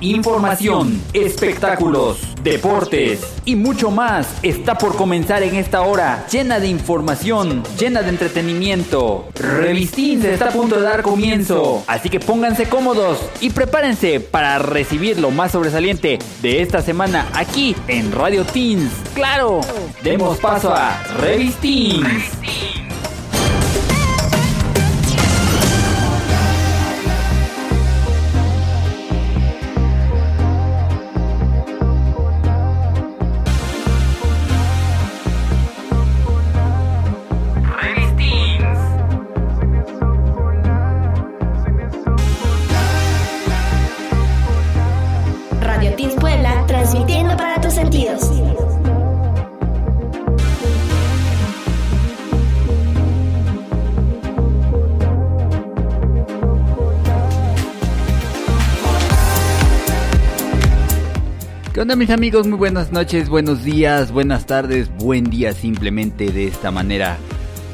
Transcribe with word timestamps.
Información, 0.00 1.02
espectáculos, 1.14 2.18
deportes 2.42 3.26
y 3.44 3.56
mucho 3.56 3.90
más 3.90 4.28
está 4.42 4.78
por 4.78 4.94
comenzar 4.94 5.42
en 5.42 5.56
esta 5.56 5.80
hora, 5.80 6.26
llena 6.30 6.60
de 6.60 6.68
información, 6.68 7.64
llena 7.76 8.02
de 8.02 8.10
entretenimiento. 8.10 9.26
Revistín 9.34 10.24
está 10.24 10.50
a 10.50 10.52
punto 10.52 10.76
de 10.76 10.82
dar 10.82 11.02
comienzo, 11.02 11.82
así 11.88 12.08
que 12.08 12.20
pónganse 12.20 12.68
cómodos 12.68 13.18
y 13.40 13.50
prepárense 13.50 14.20
para 14.20 14.58
recibir 14.60 15.18
lo 15.18 15.32
más 15.32 15.50
sobresaliente 15.50 16.20
de 16.40 16.62
esta 16.62 16.82
semana 16.82 17.26
aquí 17.32 17.74
en 17.88 18.12
Radio 18.12 18.44
Teens. 18.44 18.92
Claro, 19.12 19.60
demos 20.04 20.38
paso 20.38 20.72
a 20.72 21.02
Revistín. 21.18 22.04
¿Qué 61.76 61.82
onda 61.82 61.94
mis 61.94 62.08
amigos? 62.08 62.46
Muy 62.46 62.56
buenas 62.56 62.90
noches, 62.90 63.28
buenos 63.28 63.62
días, 63.62 64.10
buenas 64.10 64.46
tardes, 64.46 64.88
buen 64.96 65.24
día 65.24 65.52
simplemente 65.52 66.32
de 66.32 66.46
esta 66.46 66.70
manera. 66.70 67.18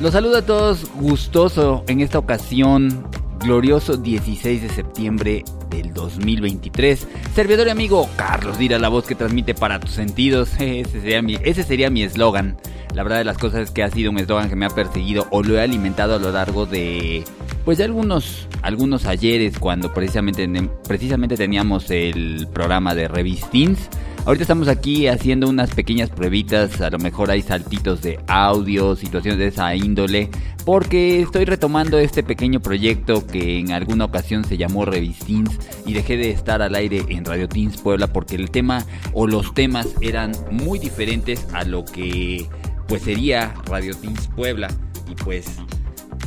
Los 0.00 0.14
saludo 0.14 0.38
a 0.38 0.42
todos 0.42 0.90
gustoso 0.96 1.84
en 1.86 2.00
esta 2.00 2.18
ocasión, 2.18 3.06
glorioso 3.38 3.96
16 3.96 4.62
de 4.62 4.68
septiembre 4.70 5.44
del 5.70 5.94
2023. 5.94 7.06
Servidor 7.36 7.68
y 7.68 7.70
amigo 7.70 8.10
Carlos 8.16 8.58
Dira, 8.58 8.80
la 8.80 8.88
voz 8.88 9.06
que 9.06 9.14
transmite 9.14 9.54
para 9.54 9.78
tus 9.78 9.92
sentidos. 9.92 10.50
Ese 10.58 11.00
sería 11.00 11.22
mi 11.22 11.36
ese 11.40 11.62
sería 11.62 11.88
mi 11.88 12.02
eslogan. 12.02 12.56
La 12.94 13.04
verdad 13.04 13.18
de 13.18 13.24
las 13.24 13.38
cosas 13.38 13.60
es 13.60 13.70
que 13.70 13.84
ha 13.84 13.90
sido 13.90 14.10
un 14.10 14.18
eslogan 14.18 14.48
que 14.48 14.56
me 14.56 14.66
ha 14.66 14.70
perseguido 14.70 15.28
o 15.30 15.44
lo 15.44 15.56
he 15.56 15.62
alimentado 15.62 16.16
a 16.16 16.18
lo 16.18 16.32
largo 16.32 16.66
de 16.66 17.22
pues 17.64 17.78
de 17.78 17.84
algunos 17.84 18.48
algunos 18.62 19.06
ayeres 19.06 19.58
cuando 19.58 19.92
precisamente 19.92 20.48
precisamente 20.86 21.36
teníamos 21.36 21.90
el 21.90 22.48
programa 22.52 22.94
de 22.94 23.08
Revistins. 23.08 23.88
Ahorita 24.24 24.44
estamos 24.44 24.68
aquí 24.68 25.08
haciendo 25.08 25.48
unas 25.48 25.74
pequeñas 25.74 26.08
pruebitas, 26.08 26.80
a 26.80 26.90
lo 26.90 26.98
mejor 26.98 27.32
hay 27.32 27.42
saltitos 27.42 28.02
de 28.02 28.20
audio, 28.28 28.94
situaciones 28.94 29.40
de 29.40 29.48
esa 29.48 29.74
índole, 29.74 30.30
porque 30.64 31.20
estoy 31.20 31.44
retomando 31.44 31.98
este 31.98 32.22
pequeño 32.22 32.60
proyecto 32.60 33.26
que 33.26 33.58
en 33.58 33.72
alguna 33.72 34.04
ocasión 34.04 34.44
se 34.44 34.56
llamó 34.56 34.84
Revistins 34.84 35.58
y 35.86 35.94
dejé 35.94 36.16
de 36.16 36.30
estar 36.30 36.62
al 36.62 36.76
aire 36.76 37.04
en 37.08 37.24
Radio 37.24 37.48
Teens 37.48 37.80
Puebla 37.80 38.06
porque 38.12 38.36
el 38.36 38.52
tema 38.52 38.86
o 39.12 39.26
los 39.26 39.54
temas 39.54 39.88
eran 40.00 40.30
muy 40.52 40.78
diferentes 40.78 41.48
a 41.52 41.64
lo 41.64 41.84
que 41.84 42.46
pues 42.86 43.02
sería 43.02 43.54
Radio 43.66 43.96
Teens 43.96 44.28
Puebla 44.36 44.68
y 45.10 45.16
pues 45.16 45.46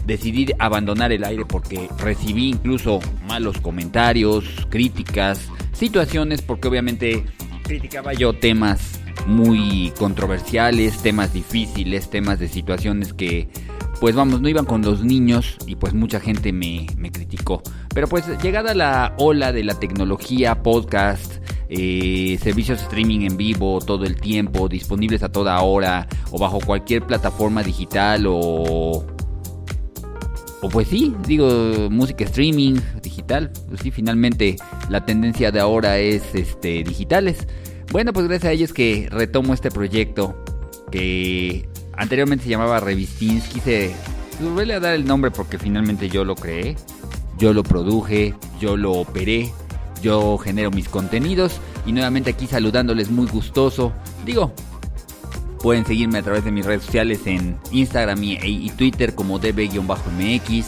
decidí 0.06 0.48
abandonar 0.59 1.11
el 1.11 1.23
aire 1.23 1.45
porque 1.45 1.89
recibí 1.98 2.50
incluso 2.50 3.00
malos 3.28 3.59
comentarios, 3.59 4.45
críticas, 4.70 5.50
situaciones 5.73 6.42
porque 6.42 6.67
obviamente 6.67 7.25
criticaba 7.64 8.14
yo 8.14 8.33
temas 8.33 9.00
muy 9.26 9.92
controversiales, 9.98 11.02
temas 11.02 11.33
difíciles, 11.33 12.10
temas 12.10 12.39
de 12.39 12.48
situaciones 12.48 13.14
que 13.14 13.49
pues 13.99 14.14
vamos, 14.14 14.42
no 14.42 14.49
iban 14.49 14.65
con 14.65 14.82
los 14.82 15.04
niños 15.04 15.58
y 15.65 15.76
pues 15.76 15.94
mucha 15.94 16.20
gente 16.20 16.52
me, 16.52 16.86
me 16.98 17.11
criticó. 17.11 17.64
Pero 17.94 18.08
pues 18.08 18.26
llegada 18.44 18.73
la 18.73 19.14
ola 19.17 19.52
de 19.52 19.64
la 19.64 19.80
tecnología, 19.80 20.61
podcast, 20.61 21.36
eh, 21.70 22.38
servicios 22.42 22.82
streaming 22.82 23.21
en 23.21 23.38
vivo 23.38 23.80
todo 23.80 24.05
el 24.05 24.20
tiempo, 24.20 24.67
disponibles 24.67 25.23
a 25.23 25.32
toda 25.32 25.60
hora 25.61 26.08
o 26.32 26.38
bajo 26.38 26.60
cualquier 26.60 27.04
plataforma 27.04 27.64
digital 27.64 28.26
o... 28.27 29.14
O 30.61 30.70
pues 30.70 30.88
sí, 30.88 31.16
digo, 31.27 31.89
música 31.89 32.23
streaming, 32.23 32.76
digital. 33.02 33.52
Pues 33.67 33.82
sí, 33.82 33.92
finalmente 33.92 34.55
la 34.89 35.05
tendencia 35.05 35.52
de 35.52 35.60
ahora 35.60 35.99
es 35.99 36.23
este, 36.33 36.83
digitales. 36.83 37.48
Bueno, 37.92 38.14
pues 38.14 38.27
gracias 38.27 38.49
a 38.49 38.54
ellos 38.54 38.73
que 38.73 39.08
retomo 39.11 39.54
este 39.54 39.70
proyecto 39.70 40.36
que 40.92 41.67
anteriormente 41.98 42.45
se 42.45 42.49
llamaba 42.49 42.80
Revistins. 42.80 43.48
Quise 43.48 43.94
volverle 44.42 44.73
a 44.73 44.80
dar 44.80 44.95
el 44.95 45.05
nombre 45.05 45.32
porque 45.32 45.58
finalmente 45.58 46.10
yo 46.10 46.26
lo 46.26 46.36
creé, 46.36 46.76
yo 47.38 47.54
lo 47.54 47.64
produje, 47.64 48.33
yo 48.60 48.76
lo 48.76 48.94
operé 48.94 49.52
yo 50.05 50.38
genero 50.38 50.70
mis 50.70 50.88
contenidos 50.88 51.60
y 51.86 51.92
nuevamente 51.92 52.30
aquí 52.30 52.45
saludándoles 52.45 53.10
muy 53.10 53.27
gustoso. 53.27 53.92
Digo, 54.23 54.54
pueden 55.65 55.83
seguirme 55.83 56.20
a 56.20 56.21
través 56.21 56.45
de 56.45 56.52
mis 56.52 56.64
redes 56.64 56.83
sociales 56.83 57.26
en 57.26 57.58
Instagram 57.71 58.23
y, 58.23 58.70
Twitter 58.77 59.15
como 59.15 59.39
db-mx, 59.39 60.64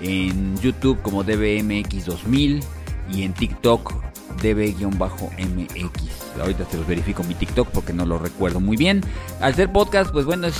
en 0.00 0.56
YouTube 0.60 1.02
como 1.02 1.24
dbmx2000 1.24 2.62
y 3.10 3.24
en 3.24 3.32
TikTok 3.32 3.92
db-mx. 4.40 5.90
Ahorita 6.40 6.64
se 6.70 6.76
los 6.76 6.86
verifico 6.86 7.24
mi 7.24 7.34
TikTok 7.34 7.70
porque 7.70 7.92
no 7.92 8.06
lo 8.06 8.20
recuerdo 8.20 8.60
muy 8.60 8.76
bien. 8.76 9.00
Al 9.40 9.56
ser 9.56 9.72
podcast, 9.72 10.12
pues 10.12 10.24
bueno, 10.24 10.46
es 10.46 10.56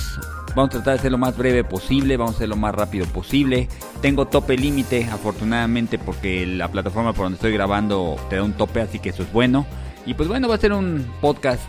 Vamos 0.56 0.70
a 0.70 0.78
tratar 0.78 0.96
de 0.96 1.02
ser 1.02 1.12
lo 1.12 1.18
más 1.18 1.36
breve 1.36 1.62
posible, 1.62 2.16
vamos 2.16 2.34
a 2.34 2.38
ser 2.38 2.48
lo 2.48 2.56
más 2.56 2.74
rápido 2.74 3.06
posible. 3.06 3.68
Tengo 4.00 4.26
tope 4.26 4.56
límite, 4.56 5.04
afortunadamente, 5.04 5.96
porque 5.96 6.44
la 6.44 6.66
plataforma 6.72 7.12
por 7.12 7.26
donde 7.26 7.36
estoy 7.36 7.52
grabando 7.52 8.16
te 8.30 8.34
da 8.36 8.42
un 8.42 8.54
tope, 8.54 8.80
así 8.80 8.98
que 8.98 9.10
eso 9.10 9.22
es 9.22 9.32
bueno. 9.32 9.64
Y 10.06 10.14
pues 10.14 10.28
bueno, 10.28 10.48
va 10.48 10.56
a 10.56 10.58
ser 10.58 10.72
un 10.72 11.06
podcast 11.20 11.62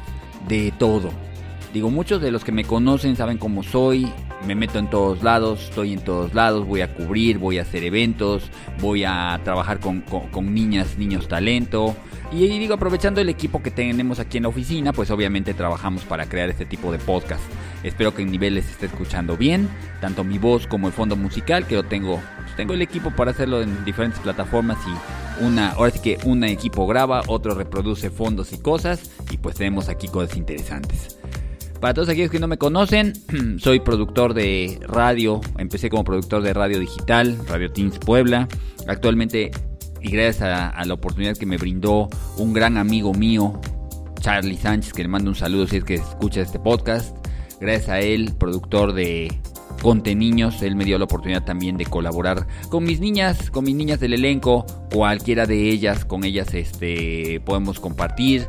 de 0.47 0.73
todo. 0.79 1.11
Digo, 1.73 1.89
muchos 1.89 2.22
de 2.22 2.31
los 2.31 2.44
que 2.44 2.51
me 2.51 2.63
conocen 2.63 3.16
saben 3.16 3.38
cómo 3.38 3.61
soy, 3.61 4.11
me 4.45 4.55
meto 4.55 4.79
en 4.79 4.89
todos 4.89 5.22
lados, 5.22 5.66
estoy 5.66 5.94
en 5.94 6.00
todos 6.00 6.33
lados, 6.33 6.66
voy 6.66 6.81
a 6.81 6.94
cubrir, 6.94 7.38
voy 7.38 7.59
a 7.59 7.63
hacer 7.63 7.83
eventos, 7.83 8.50
voy 8.79 9.03
a 9.03 9.39
trabajar 9.44 9.79
con, 9.79 10.03
niñas, 10.53 10.97
niños 10.97 11.28
talento. 11.28 11.95
Y, 12.31 12.47
digo, 12.47 12.73
aprovechando 12.73 13.22
el 13.22 13.29
equipo 13.29 13.61
que 13.61 13.72
tenemos 13.72 14.19
aquí 14.19 14.38
en 14.38 14.44
la 14.44 14.50
oficina, 14.50 14.94
pues 14.94 15.11
obviamente 15.11 15.53
trabajamos 15.53 16.03
para 16.03 16.28
crear 16.28 16.50
este 16.50 16.66
tipo 16.66 16.91
de 16.91 17.00
podcast. 17.00 17.41
Espero 17.84 18.13
que 18.13 18.23
el 18.23 18.31
nivel 18.31 18.55
les 18.55 18.69
esté 18.69 18.88
escuchando 18.88 19.38
bien, 19.38 19.69
tanto 20.01 20.23
mi 20.23 20.38
voz 20.38 20.67
como 20.67 20.88
el 20.88 20.94
fondo 20.94 21.16
musical, 21.16 21.67
que 21.67 21.75
yo 21.75 21.84
tengo, 21.84 22.19
pues, 22.38 22.55
tengo 22.55 22.73
el 22.73 22.81
equipo 22.81 23.11
para 23.11 23.31
hacerlo 23.31 23.61
en 23.61 23.85
diferentes 23.85 24.19
plataformas 24.19 24.78
y 24.88 25.44
una, 25.44 25.72
ahora 25.72 25.91
sí 25.91 25.99
que 25.99 26.17
un 26.25 26.44
equipo 26.44 26.88
graba, 26.88 27.22
otro 27.28 27.53
reproduce 27.53 28.09
fondos 28.09 28.51
y 28.53 28.57
cosas, 28.57 29.11
y 29.29 29.38
pues 29.38 29.55
tenemos 29.55 29.89
aquí 29.89 30.07
cosas 30.07 30.35
interesantes. 30.35 31.17
Para 31.79 31.93
todos 31.93 32.09
aquellos 32.09 32.31
que 32.31 32.39
no 32.39 32.47
me 32.47 32.57
conocen, 32.57 33.13
soy 33.59 33.79
productor 33.79 34.33
de 34.33 34.79
radio. 34.88 35.41
Empecé 35.59 35.89
como 35.89 36.03
productor 36.03 36.41
de 36.41 36.53
radio 36.53 36.79
digital, 36.79 37.38
Radio 37.47 37.71
Teens 37.71 37.99
Puebla. 37.99 38.47
Actualmente, 38.88 39.51
y 40.01 40.09
gracias 40.09 40.41
a, 40.41 40.83
la 40.85 40.93
oportunidad 40.93 41.37
que 41.37 41.45
me 41.45 41.57
brindó 41.57 42.09
un 42.37 42.53
gran 42.53 42.77
amigo 42.77 43.13
mío, 43.13 43.59
Charlie 44.19 44.57
Sánchez, 44.57 44.93
que 44.93 45.03
le 45.03 45.07
mando 45.07 45.29
un 45.29 45.35
saludo 45.35 45.67
si 45.67 45.77
es 45.77 45.83
que 45.83 45.95
escucha 45.95 46.41
este 46.41 46.59
podcast. 46.59 47.16
Gracias 47.59 47.89
a 47.89 47.99
él, 47.99 48.33
productor 48.39 48.93
de 48.93 49.31
Conte 49.81 50.16
Niños, 50.16 50.63
él 50.63 50.75
me 50.75 50.85
dio 50.85 50.97
la 50.97 51.05
oportunidad 51.05 51.43
también 51.43 51.77
de 51.77 51.85
colaborar 51.85 52.47
con 52.69 52.83
mis 52.83 52.99
niñas, 52.99 53.51
con 53.51 53.66
mis 53.66 53.75
niñas 53.75 53.99
del 53.99 54.13
elenco, 54.13 54.66
cualquiera 54.91 55.46
de 55.46 55.69
ellas, 55.69 56.05
con 56.05 56.23
ellas 56.23 56.53
este, 56.55 57.40
podemos 57.46 57.79
compartir 57.79 58.47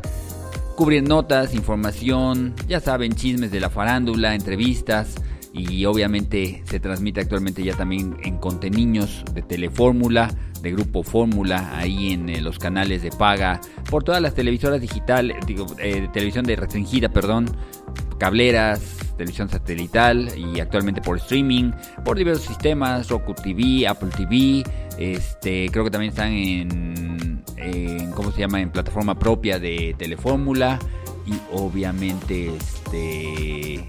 cubrir 0.79 1.03
notas, 1.03 1.57
información, 1.57 2.55
ya 2.69 2.79
saben, 2.79 3.13
chismes 3.13 3.51
de 3.51 3.59
la 3.59 3.69
farándula, 3.69 4.37
entrevistas 4.37 5.17
y 5.53 5.85
obviamente 5.87 6.63
se 6.67 6.79
transmite 6.79 7.21
actualmente 7.21 7.65
ya 7.65 7.77
también 7.77 8.17
en 8.23 8.39
contenidos 8.39 9.25
de 9.35 9.43
Telefórmula, 9.43 10.33
de 10.63 10.71
Grupo 10.71 11.03
Fórmula, 11.03 11.77
ahí 11.77 12.13
en 12.13 12.29
eh, 12.29 12.41
los 12.41 12.61
canales 12.61 13.03
de 13.03 13.11
paga, 13.11 13.61
por 13.91 14.05
todas 14.05 14.23
las 14.23 14.37
televisoras 14.37 14.81
digitales, 14.81 15.45
digo, 15.49 15.67
eh, 15.81 16.09
televisión 16.13 16.45
de 16.45 16.55
restringida, 16.55 17.09
perdón, 17.09 17.47
cableras, 18.21 18.98
televisión 19.19 19.51
satelital 19.51 20.31
y 20.37 20.61
actualmente 20.61 21.03
por 21.03 21.19
streaming, 21.19 21.73
por 22.05 22.17
diversos 22.17 22.47
sistemas, 22.47 23.09
Roku 23.09 23.35
TV, 23.35 23.87
Apple 23.87 24.11
TV, 24.17 24.63
este, 24.97 25.69
creo 25.71 25.85
que 25.85 25.91
también 25.91 26.11
están 26.11 26.33
en, 26.33 27.45
¿cómo 28.15 28.33
se 28.33 28.41
llama? 28.41 28.61
En 28.61 28.71
plataforma 28.71 29.19
propia 29.19 29.59
de 29.59 29.95
Telefórmula 29.99 30.79
y 31.27 31.35
obviamente 31.53 32.57
este 32.57 33.85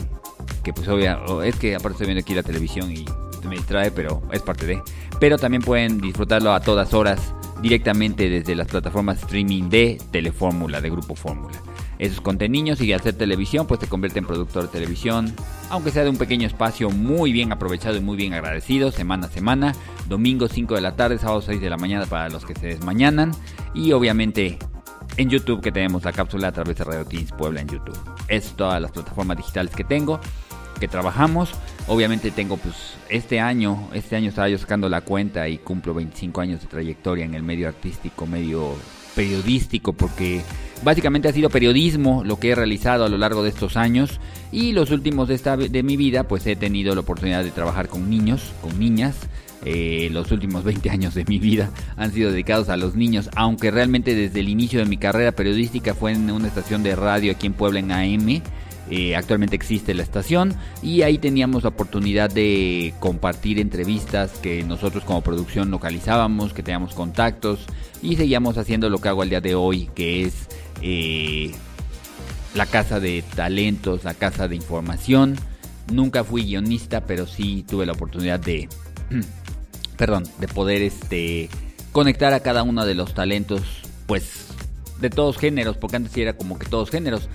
que 0.64 0.74
pues 0.74 0.88
obvia, 0.90 1.20
es 1.46 1.56
que 1.56 1.76
aparte 1.76 1.94
estoy 1.94 2.08
viendo 2.08 2.22
aquí 2.22 2.34
la 2.34 2.44
televisión 2.44 2.92
y 2.92 3.06
me 3.48 3.56
distrae, 3.56 3.92
pero 3.92 4.22
es 4.31 4.42
parte 4.42 4.66
de. 4.66 4.81
Pero 5.20 5.38
también 5.38 5.62
pueden 5.62 6.02
disfrutarlo 6.02 6.52
a 6.52 6.60
todas 6.60 6.94
horas 6.94 7.34
directamente 7.62 8.30
desde 8.30 8.56
las 8.56 8.68
plataformas 8.68 9.20
streaming 9.20 9.70
de 9.70 10.02
Telefórmula, 10.12 10.81
de 10.81 10.90
Grupo 10.90 11.16
Fórmula. 11.16 11.56
Eso 12.00 12.13
es 12.16 12.22
con 12.22 12.38
niños 12.38 12.80
y 12.80 12.94
hacer 12.94 13.13
televisión 13.13 13.68
pues 13.68 13.81
te 13.81 13.88
convierte 13.88 14.19
en 14.19 14.25
productor 14.25 14.63
de 14.63 14.69
televisión, 14.69 15.34
aunque 15.69 15.92
sea 15.92 16.04
de 16.04 16.10
un 16.10 16.18
pequeño 16.18 16.48
espacio 16.48 16.90
muy 16.90 17.34
bien 17.34 17.51
aprovechado 17.51 17.98
y 17.98 18.00
muy 18.00 18.16
bien 18.16 18.34
agradecido, 18.34 18.92
semana 18.92 19.28
a 19.28 19.30
semana, 19.30 19.75
domingo 20.07 20.48
5 20.48 20.75
de 20.75 20.81
la 20.81 20.96
tarde, 20.96 21.18
sábado 21.18 21.42
6 21.42 21.60
de 21.60 21.69
la 21.69 21.75
mañana 21.75 22.06
para 22.06 22.30
los 22.30 22.46
que 22.46 22.56
se 22.56 22.68
desmañanan 22.68 23.31
y 23.74 23.92
obviamente 23.92 24.57
en 25.18 25.30
YouTube 25.30 25.62
que 25.62 25.74
tenemos 25.74 26.06
la 26.06 26.13
cápsula 26.13 26.48
a 26.48 26.51
través 26.54 26.78
de 26.78 26.86
Radio 26.86 27.04
Teens 27.04 27.34
Puebla 27.34 27.60
en 27.60 27.68
YouTube. 27.68 28.00
Es 28.30 28.54
todas 28.54 28.81
las 28.81 28.92
plataformas 28.92 29.36
digitales 29.36 29.75
que 29.75 29.84
tengo, 29.84 30.22
que 30.80 30.88
trabajamos. 30.88 31.54
Obviamente 31.88 32.31
tengo 32.31 32.56
pues 32.56 32.95
este 33.10 33.42
año, 33.42 33.90
este 33.94 34.16
año 34.16 34.30
estaba 34.30 34.48
yo 34.48 34.57
sacando 34.57 34.88
la 34.88 35.02
cuenta 35.02 35.50
y 35.50 35.57
cumplo 35.57 35.94
25 35.94 36.40
años 36.40 36.62
de 36.62 36.68
trayectoria 36.68 37.25
en 37.25 37.34
el 37.34 37.44
medio 37.44 37.68
artístico, 37.68 38.25
medio 38.25 38.75
periodístico, 39.16 39.92
porque 39.92 40.42
básicamente 40.84 41.28
ha 41.28 41.34
sido 41.34 41.50
periodismo 41.50 42.24
lo 42.24 42.40
que 42.40 42.50
he 42.50 42.56
realizado 42.56 43.06
a 43.06 43.10
lo 43.10 43.18
largo 43.18 43.44
de 43.44 43.50
estos 43.50 43.78
años 43.78 44.20
y 44.52 44.72
los 44.72 44.92
últimos 44.92 45.28
de, 45.28 45.36
esta, 45.36 45.58
de 45.58 45.84
mi 45.84 45.98
vida 45.98 46.24
pues 46.24 46.46
he 46.48 46.56
tenido 46.56 46.94
la 46.96 47.02
oportunidad 47.02 47.44
de 47.44 47.52
trabajar 47.52 47.88
con 47.88 48.10
niños, 48.10 48.52
con 48.62 48.80
niñas. 48.80 49.16
Eh, 49.66 50.10
los 50.12 50.31
últimos 50.31 50.64
20 50.66 50.90
años 50.90 51.14
de 51.14 51.26
mi 51.26 51.40
vida 51.40 51.70
han 51.98 52.14
sido 52.14 52.31
dedicados 52.31 52.70
a 52.70 52.78
los 52.78 52.96
niños, 52.96 53.30
aunque 53.36 53.72
realmente 53.72 54.16
desde 54.16 54.40
el 54.40 54.50
inicio 54.50 54.80
de 54.80 54.86
mi 54.86 54.98
carrera 54.98 55.34
periodística 55.34 55.94
fue 55.94 56.14
en 56.14 56.31
una 56.31 56.48
estación 56.48 56.84
de 56.84 56.96
radio 56.96 57.31
aquí 57.31 57.48
en 57.48 57.54
Puebla 57.54 57.80
en 57.80 57.92
AM. 57.92 58.42
Eh, 58.92 59.16
actualmente 59.16 59.56
existe 59.56 59.94
la 59.94 60.02
estación 60.02 60.56
y 60.82 61.04
ahí 61.04 61.20
teníamos 61.20 61.64
la 61.64 61.70
oportunidad 61.70 62.32
de 62.32 62.94
compartir 63.00 63.60
entrevistas 63.60 64.32
que 64.42 64.64
nosotros 64.64 65.04
como 65.04 65.22
producción 65.22 65.70
localizábamos, 65.70 66.54
que 66.54 66.64
teníamos 66.64 66.96
contactos 66.96 67.68
y 68.02 68.16
seguíamos 68.16 68.58
haciendo 68.58 68.90
lo 68.90 68.98
que 68.98 69.10
hago 69.10 69.22
al 69.22 69.30
día 69.30 69.42
de 69.42 69.54
hoy, 69.54 69.90
que 69.94 70.24
es 70.24 70.48
eh, 70.82 71.52
la 72.56 72.66
casa 72.66 73.00
de 73.00 73.24
talentos, 73.36 74.04
la 74.04 74.16
casa 74.16 74.48
de 74.48 74.56
información. 74.56 75.36
Nunca 75.92 76.24
fui 76.24 76.44
guionista, 76.44 77.06
pero 77.06 77.28
sí 77.28 77.64
tuve 77.68 77.86
la 77.86 77.94
oportunidad 77.94 78.40
de, 78.40 78.70
perdón, 79.98 80.24
de 80.40 80.48
poder 80.48 80.82
este, 80.82 81.50
conectar 81.92 82.34
a 82.34 82.40
cada 82.40 82.64
uno 82.64 82.86
de 82.86 82.96
los 82.96 83.14
talentos, 83.14 83.62
pues 84.08 84.48
de 85.00 85.10
todos 85.10 85.38
géneros, 85.38 85.78
porque 85.78 85.98
antes 85.98 86.16
era 86.18 86.34
como 86.34 86.58
que 86.58 86.66
todos 86.68 86.90
géneros. 86.90 87.30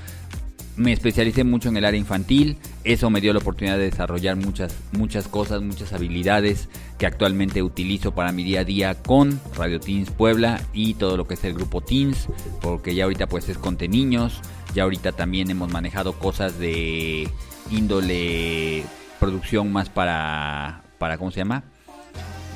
Me 0.77 0.93
especialicé 0.93 1.45
mucho 1.45 1.69
en 1.69 1.77
el 1.77 1.85
área 1.85 2.01
infantil, 2.01 2.57
eso 2.83 3.09
me 3.09 3.21
dio 3.21 3.33
la 3.33 3.39
oportunidad 3.39 3.79
de 3.79 3.85
desarrollar 3.85 4.35
muchas, 4.35 4.75
muchas 4.91 5.29
cosas, 5.29 5.63
muchas 5.63 5.93
habilidades 5.93 6.69
que 6.99 7.07
actualmente 7.07 7.63
utilizo 7.63 8.13
para 8.13 8.33
mi 8.33 8.43
día 8.43 8.61
a 8.61 8.65
día 8.65 8.95
con 9.01 9.41
Radio 9.57 9.79
Teens 9.79 10.11
Puebla 10.11 10.61
y 10.73 10.95
todo 10.95 11.17
lo 11.17 11.29
que 11.29 11.35
es 11.35 11.45
el 11.45 11.55
grupo 11.55 11.81
Teens, 11.81 12.27
porque 12.61 12.93
ya 12.93 13.05
ahorita 13.05 13.29
pues 13.29 13.49
es 13.49 13.57
Conte 13.57 13.87
Niños, 13.87 14.41
ya 14.75 14.83
ahorita 14.83 15.13
también 15.13 15.49
hemos 15.49 15.71
manejado 15.71 16.15
cosas 16.19 16.59
de 16.59 17.29
índole 17.71 18.85
producción 19.21 19.73
más 19.73 19.89
para, 19.89 20.83
para 20.99 21.19
¿cómo 21.19 21.31
se 21.31 21.39
llama? 21.39 21.63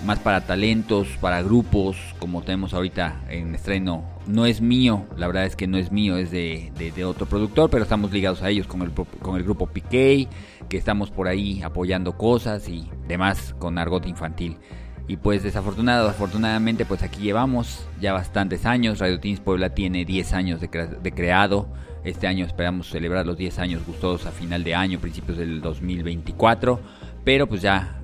Más 0.05 0.19
para 0.19 0.45
talentos, 0.45 1.07
para 1.21 1.41
grupos, 1.43 1.97
como 2.19 2.43
tenemos 2.43 2.75
ahorita 2.75 3.21
en 3.29 3.55
estreno. 3.55 4.18
No 4.29 4.45
es 4.45 4.61
mío, 4.61 5.07
la 5.17 5.27
verdad 5.27 5.47
es 5.47 5.57
que 5.57 5.67
no 5.67 5.79
es 5.79 5.91
mío, 5.91 6.19
es 6.19 6.31
de, 6.31 6.71
otro 7.07 7.25
productor, 7.25 7.71
pero 7.71 7.83
estamos 7.83 8.13
ligados 8.13 8.43
a 8.43 8.51
ellos 8.51 8.67
con 8.67 8.83
el, 8.83 8.93
con 8.93 9.37
el 9.37 9.43
grupo 9.43 9.67
Piquet 9.67 10.29
que 10.69 10.77
estamos 10.77 11.11
por 11.11 11.29
ahí 11.29 11.63
apoyando 11.63 12.19
cosas 12.19 12.69
y 12.69 12.91
demás 13.07 13.55
con 13.59 13.79
argot 13.79 14.07
infantil. 14.07 14.59
Y 15.07 15.17
pues 15.17 15.43
desafortunado, 15.43 16.11
afortunadamente 16.11 16.85
pues 16.85 17.03
aquí 17.03 17.23
llevamos 17.23 17.87
ya 18.03 18.13
bastantes 18.13 18.67
años. 18.67 18.99
Radio 18.99 19.19
Teens 19.19 19.41
Puebla 19.41 19.71
tiene 19.71 20.05
10 20.05 20.35
años 20.35 20.61
de, 20.61 20.69
de, 20.69 21.13
creado. 21.13 21.67
Este 22.05 22.27
año 22.27 22.45
esperamos 22.45 22.91
celebrar 22.91 23.25
los 23.25 23.39
10 23.39 23.59
años 23.61 23.87
gustosos 23.87 24.27
a 24.27 24.31
final 24.31 24.63
de 24.63 24.75
año, 24.75 24.99
principios 24.99 25.39
del 25.39 25.63
2024. 25.63 26.79
Pero 27.25 27.47
pues 27.47 27.63
ya, 27.63 28.03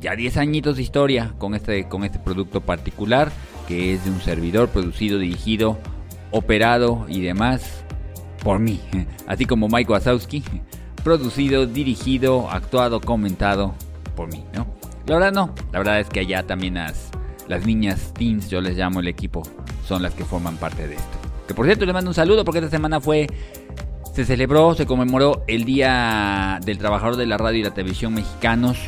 ya 0.00 0.16
10 0.16 0.38
añitos 0.38 0.76
de 0.76 0.82
historia 0.82 1.34
con 1.36 1.54
este, 1.54 1.86
con 1.88 2.04
este 2.04 2.18
producto 2.18 2.62
particular 2.62 3.30
que 3.68 3.92
es 3.92 4.04
de 4.04 4.10
un 4.10 4.20
servidor 4.22 4.70
producido, 4.70 5.18
dirigido, 5.18 5.78
operado 6.30 7.04
y 7.06 7.20
demás 7.20 7.84
por 8.42 8.58
mí. 8.58 8.80
Así 9.26 9.44
como 9.44 9.68
Mike 9.68 9.92
Wazowski 9.92 10.42
producido, 11.04 11.66
dirigido, 11.66 12.50
actuado, 12.50 13.00
comentado 13.00 13.74
por 14.16 14.32
mí, 14.32 14.42
¿no? 14.54 14.66
La 15.06 15.16
verdad 15.16 15.32
no, 15.32 15.54
la 15.70 15.78
verdad 15.78 16.00
es 16.00 16.08
que 16.08 16.20
allá 16.20 16.46
también 16.46 16.74
las, 16.74 17.10
las 17.46 17.64
niñas 17.66 18.12
teens, 18.14 18.48
yo 18.48 18.60
les 18.60 18.76
llamo 18.76 19.00
el 19.00 19.08
equipo, 19.08 19.42
son 19.86 20.02
las 20.02 20.14
que 20.14 20.24
forman 20.24 20.56
parte 20.56 20.88
de 20.88 20.96
esto. 20.96 21.18
Que 21.46 21.54
por 21.54 21.66
cierto 21.66 21.84
les 21.84 21.94
mando 21.94 22.10
un 22.10 22.14
saludo 22.14 22.44
porque 22.44 22.58
esta 22.58 22.70
semana 22.70 23.00
fue, 23.00 23.26
se 24.14 24.24
celebró, 24.24 24.74
se 24.74 24.86
conmemoró 24.86 25.44
el 25.46 25.64
Día 25.64 26.58
del 26.64 26.78
Trabajador 26.78 27.16
de 27.16 27.26
la 27.26 27.38
Radio 27.38 27.60
y 27.60 27.62
la 27.62 27.74
Televisión 27.74 28.14
Mexicanos, 28.14 28.78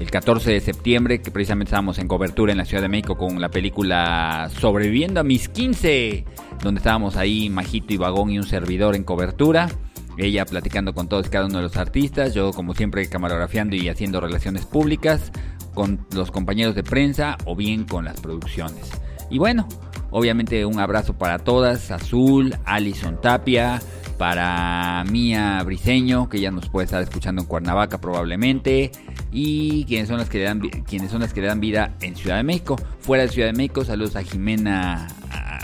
el 0.00 0.10
14 0.10 0.50
de 0.50 0.60
septiembre, 0.60 1.20
que 1.20 1.30
precisamente 1.30 1.68
estábamos 1.68 1.98
en 1.98 2.08
cobertura 2.08 2.52
en 2.52 2.58
la 2.58 2.64
Ciudad 2.64 2.82
de 2.82 2.88
México 2.88 3.16
con 3.16 3.40
la 3.40 3.50
película 3.50 4.50
Sobreviviendo 4.58 5.20
a 5.20 5.24
mis 5.24 5.48
15, 5.48 6.24
donde 6.62 6.78
estábamos 6.78 7.16
ahí 7.16 7.50
Majito 7.50 7.92
y 7.92 7.98
Vagón 7.98 8.30
y 8.30 8.38
un 8.38 8.46
servidor 8.46 8.96
en 8.96 9.04
cobertura 9.04 9.68
ella 10.16 10.44
platicando 10.44 10.94
con 10.94 11.08
todos 11.08 11.28
cada 11.28 11.46
uno 11.46 11.58
de 11.58 11.64
los 11.64 11.76
artistas, 11.76 12.34
yo 12.34 12.52
como 12.52 12.74
siempre 12.74 13.08
camaragrafiando 13.08 13.76
y 13.76 13.88
haciendo 13.88 14.20
relaciones 14.20 14.66
públicas 14.66 15.32
con 15.74 16.06
los 16.14 16.30
compañeros 16.30 16.74
de 16.74 16.82
prensa 16.82 17.38
o 17.46 17.56
bien 17.56 17.84
con 17.84 18.04
las 18.04 18.20
producciones. 18.20 18.90
Y 19.30 19.38
bueno, 19.38 19.68
obviamente 20.10 20.64
un 20.64 20.80
abrazo 20.80 21.16
para 21.16 21.38
todas, 21.38 21.90
Azul, 21.90 22.56
Alison 22.64 23.20
Tapia, 23.20 23.80
para 24.18 25.02
Mía 25.10 25.62
Briseño, 25.64 26.28
que 26.28 26.40
ya 26.40 26.50
nos 26.50 26.68
puede 26.68 26.84
estar 26.84 27.02
escuchando 27.02 27.42
en 27.42 27.48
Cuernavaca 27.48 27.98
probablemente, 27.98 28.90
y 29.32 29.84
quienes 29.84 30.08
son 30.08 30.18
las 30.18 30.28
que 30.28 30.38
le 30.38 30.44
dan 30.44 30.60
son 31.08 31.20
las 31.20 31.32
que 31.32 31.40
le 31.40 31.46
dan 31.46 31.60
vida 31.60 31.94
en 32.00 32.16
Ciudad 32.16 32.36
de 32.36 32.42
México. 32.42 32.76
Fuera 33.00 33.24
de 33.24 33.28
Ciudad 33.30 33.48
de 33.48 33.54
México, 33.54 33.84
saludos 33.84 34.16
a 34.16 34.22
Jimena 34.22 35.08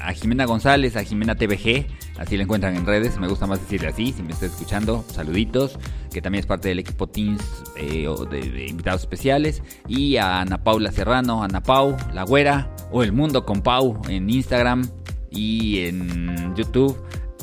a 0.07 0.13
Jimena 0.13 0.45
González, 0.45 0.97
a 0.97 1.03
Jimena 1.03 1.35
TVG, 1.35 1.87
así 2.17 2.37
la 2.37 2.45
encuentran 2.45 2.77
en 2.77 2.87
redes, 2.87 3.19
me 3.19 3.27
gusta 3.27 3.49
más 3.49 3.61
decirle 3.61 3.89
así, 3.89 4.13
si 4.13 4.23
me 4.23 4.33
está 4.33 4.47
escuchando, 4.47 5.05
saluditos, 5.13 5.81
que 6.13 6.23
también 6.23 6.41
es 6.41 6.47
parte 6.47 6.69
del 6.69 6.79
equipo 6.79 7.09
Teams 7.09 7.43
eh, 7.77 8.09
de, 8.31 8.67
invitados 8.69 9.01
especiales, 9.01 9.65
y 9.89 10.17
a 10.17 10.41
Ana 10.41 10.63
Paula 10.63 10.93
Serrano, 10.93 11.43
Ana 11.43 11.61
Pau, 11.61 11.97
La 12.15 12.23
Güera, 12.23 12.71
o 12.93 13.03
El 13.03 13.11
Mundo 13.11 13.45
con 13.45 13.63
Pau 13.63 14.01
en 14.09 14.31
Instagram 14.31 14.89
y 15.29 15.81
en 15.81 16.55
YouTube. 16.55 16.97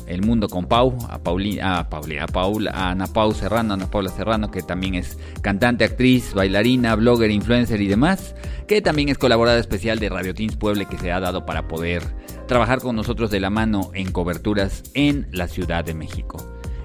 El 0.06 0.22
Mundo 0.22 0.48
con 0.48 0.66
Pau, 0.66 0.96
a 1.08 1.18
Paulina, 1.18 1.78
a 1.78 1.88
Paulina, 1.88 2.24
a 2.24 2.78
a 2.78 2.90
Ana 2.90 3.06
Pau 3.06 3.32
Serrano, 3.32 3.74
Ana 3.74 3.90
Paula 3.90 4.10
Serrano, 4.10 4.50
que 4.50 4.62
también 4.62 4.94
es 4.94 5.18
cantante, 5.42 5.84
actriz, 5.84 6.34
bailarina, 6.34 6.94
blogger, 6.94 7.30
influencer 7.30 7.80
y 7.80 7.88
demás, 7.88 8.34
que 8.66 8.82
también 8.82 9.08
es 9.08 9.18
colaboradora 9.18 9.60
especial 9.60 9.98
de 9.98 10.08
Radio 10.08 10.34
Teens 10.34 10.56
Puebla 10.56 10.84
que 10.84 10.98
se 10.98 11.12
ha 11.12 11.20
dado 11.20 11.46
para 11.46 11.68
poder 11.68 12.02
trabajar 12.46 12.80
con 12.80 12.96
nosotros 12.96 13.30
de 13.30 13.40
la 13.40 13.50
mano 13.50 13.90
en 13.94 14.12
coberturas 14.12 14.82
en 14.94 15.28
la 15.32 15.48
Ciudad 15.48 15.84
de 15.84 15.94
México. 15.94 16.36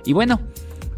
Y 0.06 0.14
bueno, 0.14 0.40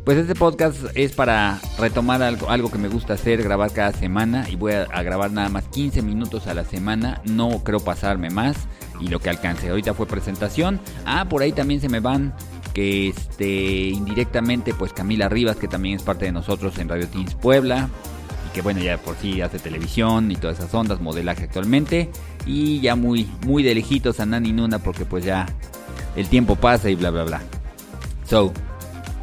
pues 0.03 0.17
este 0.17 0.33
podcast 0.33 0.77
es 0.95 1.13
para 1.13 1.59
retomar 1.77 2.23
algo, 2.23 2.49
algo, 2.49 2.71
que 2.71 2.79
me 2.79 2.87
gusta 2.87 3.13
hacer, 3.13 3.43
grabar 3.43 3.71
cada 3.71 3.91
semana 3.91 4.47
y 4.49 4.55
voy 4.55 4.73
a, 4.73 5.03
grabar 5.03 5.31
nada 5.31 5.49
más 5.49 5.67
15 5.67 6.01
minutos 6.01 6.47
a 6.47 6.55
la 6.55 6.65
semana, 6.65 7.21
no 7.25 7.63
creo 7.63 7.79
pasarme 7.79 8.31
más 8.31 8.67
y 9.01 9.07
lo 9.07 9.19
que 9.19 9.29
alcance. 9.29 9.69
Ahorita 9.69 9.93
fue 9.93 10.05
presentación, 10.05 10.79
ah, 11.05 11.25
por 11.27 11.41
ahí 11.41 11.51
también 11.51 11.81
se 11.81 11.89
me 11.89 11.99
van 11.99 12.33
que 12.73 13.09
este 13.09 13.89
indirectamente 13.89 14.73
pues 14.73 14.93
Camila 14.93 15.27
Rivas 15.29 15.57
que 15.57 15.67
también 15.67 15.95
es 15.95 16.03
parte 16.03 16.25
de 16.25 16.31
nosotros 16.31 16.77
en 16.77 16.87
Radio 16.87 17.07
Teens 17.07 17.35
Puebla 17.35 17.89
y 18.47 18.53
que 18.53 18.61
bueno 18.61 18.79
ya 18.79 18.97
por 18.97 19.15
sí 19.17 19.41
hace 19.41 19.59
televisión 19.59 20.31
y 20.31 20.35
todas 20.35 20.59
esas 20.59 20.73
ondas, 20.73 21.01
modelaje 21.01 21.43
actualmente 21.43 22.09
y 22.45 22.79
ya 22.79 22.95
muy, 22.95 23.29
muy 23.45 23.63
de 23.63 23.75
lejitos 23.75 24.19
a 24.19 24.25
Nani 24.25 24.53
Nuna 24.53 24.79
porque 24.79 25.05
pues 25.05 25.25
ya 25.25 25.47
el 26.15 26.27
tiempo 26.27 26.55
pasa 26.55 26.89
y 26.89 26.95
bla 26.95 27.09
bla 27.09 27.23
bla. 27.23 27.41
So, 28.25 28.53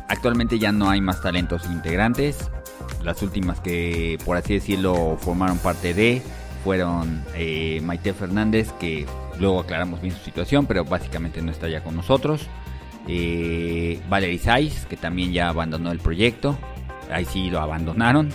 actualmente 0.08 0.58
ya 0.58 0.73
no 0.73 0.90
hay 0.90 1.00
más 1.00 1.23
talentos 1.23 1.64
integrantes. 1.66 2.50
Las 3.02 3.23
últimas 3.23 3.61
que 3.61 4.18
por 4.25 4.37
así 4.37 4.54
decirlo 4.54 5.16
formaron 5.20 5.58
parte 5.58 5.94
de 5.94 6.23
fueron 6.64 7.25
eh, 7.35 7.80
Maite 7.82 8.12
Fernández 8.12 8.73
que 8.80 9.06
luego 9.40 9.61
aclaramos 9.61 10.00
bien 10.00 10.14
su 10.14 10.25
situación 10.25 10.66
pero 10.66 10.85
básicamente 10.85 11.42
no 11.42 11.50
está 11.50 11.68
ya 11.68 11.83
con 11.83 11.97
nosotros. 11.97 12.47
Eh, 13.07 14.00
Valerie 14.09 14.38
Saiz 14.38 14.87
que 14.87 14.97
también 14.97 15.33
ya 15.33 15.49
abandonó 15.49 15.92
el 15.92 15.99
proyecto. 15.99 16.59
Ahí 17.11 17.25
sí 17.25 17.50
lo 17.50 17.61
abandonaron. 17.61 18.28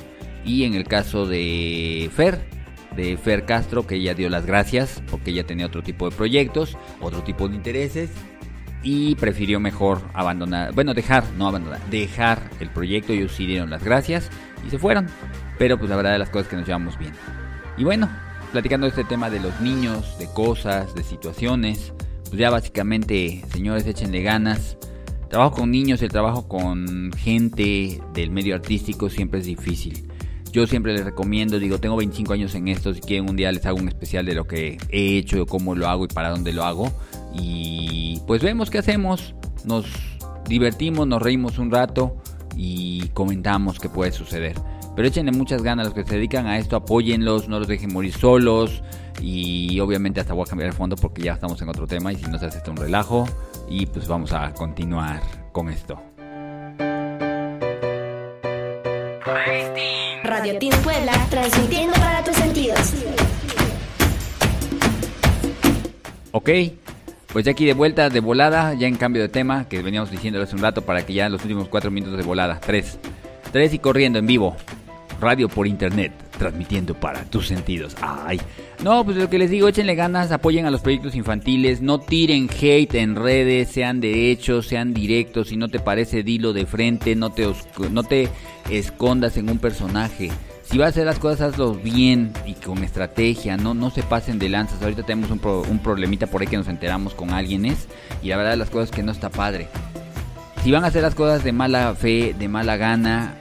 Y 0.45 0.63
en 0.63 0.73
el 0.73 0.83
caso 0.85 1.25
de 1.25 2.09
Fer, 2.13 2.41
de 2.95 3.17
Fer 3.17 3.45
Castro, 3.45 3.87
que 3.87 3.95
ella 3.95 4.13
dio 4.13 4.29
las 4.29 4.45
gracias 4.45 5.01
porque 5.09 5.31
ella 5.31 5.45
tenía 5.45 5.67
otro 5.67 5.81
tipo 5.81 6.09
de 6.09 6.15
proyectos, 6.15 6.77
otro 6.99 7.23
tipo 7.23 7.47
de 7.47 7.55
intereses 7.55 8.09
y 8.83 9.15
prefirió 9.15 9.61
mejor 9.61 10.01
abandonar, 10.13 10.73
bueno, 10.73 10.93
dejar, 10.93 11.23
no 11.37 11.47
abandonar, 11.47 11.79
dejar 11.89 12.39
el 12.59 12.69
proyecto. 12.69 13.13
Ellos 13.13 13.31
sí 13.31 13.47
dieron 13.47 13.69
las 13.69 13.83
gracias 13.83 14.29
y 14.65 14.69
se 14.69 14.77
fueron. 14.77 15.07
pero 15.57 15.77
pues 15.77 15.89
la 15.89 15.95
verdad 15.95 16.11
de 16.11 16.19
las 16.19 16.29
cosas 16.29 16.49
que 16.49 16.57
nos 16.57 16.67
llevamos 16.67 16.97
bien. 16.99 17.13
Y 17.77 17.83
bueno, 17.83 18.09
platicando 18.53 18.85
este 18.85 19.03
tema 19.03 19.31
de 19.31 19.39
los 19.39 19.59
niños, 19.61 20.17
de 20.19 20.27
cosas, 20.27 20.93
de 20.93 21.03
situaciones, 21.03 21.91
pues 22.25 22.37
ya 22.37 22.51
básicamente, 22.51 23.43
señores, 23.51 23.87
échenle 23.87 24.21
ganas. 24.21 24.77
Trabajo 25.27 25.55
con 25.55 25.71
niños, 25.71 26.03
el 26.03 26.09
trabajo 26.09 26.47
con 26.47 27.11
gente 27.17 27.99
del 28.13 28.29
medio 28.29 28.53
artístico 28.53 29.09
siempre 29.09 29.39
es 29.39 29.47
difícil. 29.47 30.07
Yo 30.51 30.67
siempre 30.67 30.93
les 30.93 31.03
recomiendo, 31.03 31.57
digo, 31.57 31.79
tengo 31.79 31.95
25 31.95 32.31
años 32.31 32.53
en 32.53 32.67
esto, 32.67 32.93
si 32.93 33.01
quieren 33.01 33.27
un 33.27 33.35
día 33.35 33.51
les 33.51 33.65
hago 33.65 33.79
un 33.79 33.87
especial 33.87 34.23
de 34.23 34.35
lo 34.35 34.45
que 34.45 34.77
he 34.89 35.17
hecho, 35.17 35.47
cómo 35.47 35.73
lo 35.73 35.87
hago 35.87 36.05
y 36.05 36.09
para 36.09 36.29
dónde 36.29 36.53
lo 36.53 36.63
hago. 36.63 36.91
Y 37.33 38.21
pues 38.27 38.43
vemos 38.43 38.69
qué 38.69 38.77
hacemos, 38.77 39.33
nos 39.65 39.87
divertimos, 40.47 41.07
nos 41.07 41.23
reímos 41.23 41.57
un 41.57 41.71
rato 41.71 42.17
y 42.55 43.07
comentamos 43.15 43.79
qué 43.79 43.89
puede 43.89 44.11
suceder. 44.11 44.55
Pero 44.95 45.07
échenle 45.07 45.31
muchas 45.31 45.63
ganas 45.63 45.85
a 45.85 45.89
los 45.89 45.95
que 45.95 46.03
se 46.03 46.15
dedican 46.15 46.45
a 46.47 46.57
esto, 46.57 46.75
apóyenlos, 46.75 47.47
no 47.47 47.59
los 47.59 47.67
dejen 47.67 47.91
morir 47.91 48.13
solos. 48.13 48.83
Y 49.21 49.79
obviamente 49.79 50.19
hasta 50.19 50.33
voy 50.33 50.43
a 50.45 50.49
cambiar 50.49 50.69
el 50.69 50.75
fondo 50.75 50.95
porque 50.95 51.21
ya 51.21 51.33
estamos 51.33 51.61
en 51.61 51.69
otro 51.69 51.87
tema 51.87 52.11
y 52.11 52.15
si 52.15 52.25
no 52.25 52.37
se 52.37 52.47
hace 52.47 52.57
esto 52.57 52.71
un 52.71 52.77
relajo. 52.77 53.27
Y 53.69 53.85
pues 53.85 54.07
vamos 54.07 54.33
a 54.33 54.53
continuar 54.53 55.21
con 55.51 55.69
esto. 55.69 56.01
Radio 60.23 60.57
Team 60.57 60.81
Puebla, 60.83 61.13
transmitiendo 61.29 61.93
para 61.93 62.23
tus 62.23 62.35
sentidos. 62.35 62.93
Ok, 66.31 66.49
pues 67.31 67.45
ya 67.45 67.51
aquí 67.51 67.65
de 67.65 67.73
vuelta, 67.73 68.09
de 68.09 68.19
volada, 68.19 68.73
ya 68.73 68.87
en 68.87 68.95
cambio 68.95 69.21
de 69.21 69.29
tema, 69.29 69.67
que 69.69 69.81
veníamos 69.81 70.11
diciendo 70.11 70.41
hace 70.41 70.55
un 70.55 70.61
rato 70.61 70.81
para 70.81 71.05
que 71.05 71.13
ya 71.13 71.27
en 71.27 71.31
los 71.31 71.41
últimos 71.43 71.67
cuatro 71.67 71.91
minutos 71.91 72.17
de 72.17 72.23
volada, 72.23 72.59
tres. 72.59 72.97
Tres 73.51 73.73
y 73.73 73.79
corriendo 73.79 74.17
en 74.17 74.25
vivo. 74.25 74.55
Radio 75.23 75.47
por 75.47 75.67
internet, 75.67 76.11
transmitiendo 76.37 76.93
para 76.93 77.23
tus 77.23 77.47
sentidos. 77.47 77.95
Ay, 78.01 78.41
no, 78.83 79.05
pues 79.05 79.15
lo 79.15 79.29
que 79.29 79.39
les 79.39 79.49
digo, 79.49 79.69
échenle 79.69 79.95
ganas, 79.95 80.31
apoyen 80.31 80.65
a 80.65 80.71
los 80.71 80.81
proyectos 80.81 81.15
infantiles, 81.15 81.81
no 81.81 81.99
tiren 81.99 82.49
hate 82.49 82.95
en 82.95 83.15
redes, 83.15 83.69
sean 83.69 84.01
derechos, 84.01 84.67
sean 84.67 84.93
directos, 84.93 85.47
si 85.47 85.57
no 85.57 85.69
te 85.69 85.79
parece, 85.79 86.23
dilo 86.23 86.51
de 86.51 86.65
frente, 86.65 87.15
no 87.15 87.31
te, 87.31 87.47
no 87.89 88.03
te 88.03 88.27
escondas 88.69 89.37
en 89.37 89.49
un 89.49 89.59
personaje. 89.59 90.29
Si 90.63 90.77
vas 90.77 90.87
a 90.87 90.89
hacer 90.89 91.05
las 91.05 91.19
cosas, 91.19 91.53
hazlo 91.53 91.73
bien 91.73 92.33
y 92.45 92.53
con 92.55 92.83
estrategia, 92.83 93.55
no, 93.55 93.73
no 93.73 93.89
se 93.89 94.03
pasen 94.03 94.39
de 94.39 94.49
lanzas. 94.49 94.81
Ahorita 94.81 95.03
tenemos 95.03 95.31
un, 95.31 95.39
un 95.69 95.79
problemita 95.79 96.27
por 96.27 96.41
ahí 96.41 96.47
que 96.47 96.57
nos 96.57 96.67
enteramos 96.67 97.13
con 97.13 97.31
alguien 97.31 97.65
es, 97.65 97.87
y 98.21 98.27
la 98.27 98.37
verdad 98.37 98.57
las 98.57 98.69
cosas 98.69 98.91
que 98.91 99.03
no 99.03 99.13
está 99.13 99.29
padre. 99.29 99.67
Si 100.63 100.71
van 100.71 100.83
a 100.83 100.87
hacer 100.87 101.01
las 101.01 101.15
cosas 101.15 101.43
de 101.43 101.51
mala 101.51 101.93
fe, 101.95 102.33
de 102.37 102.47
mala 102.47 102.77
gana, 102.77 103.35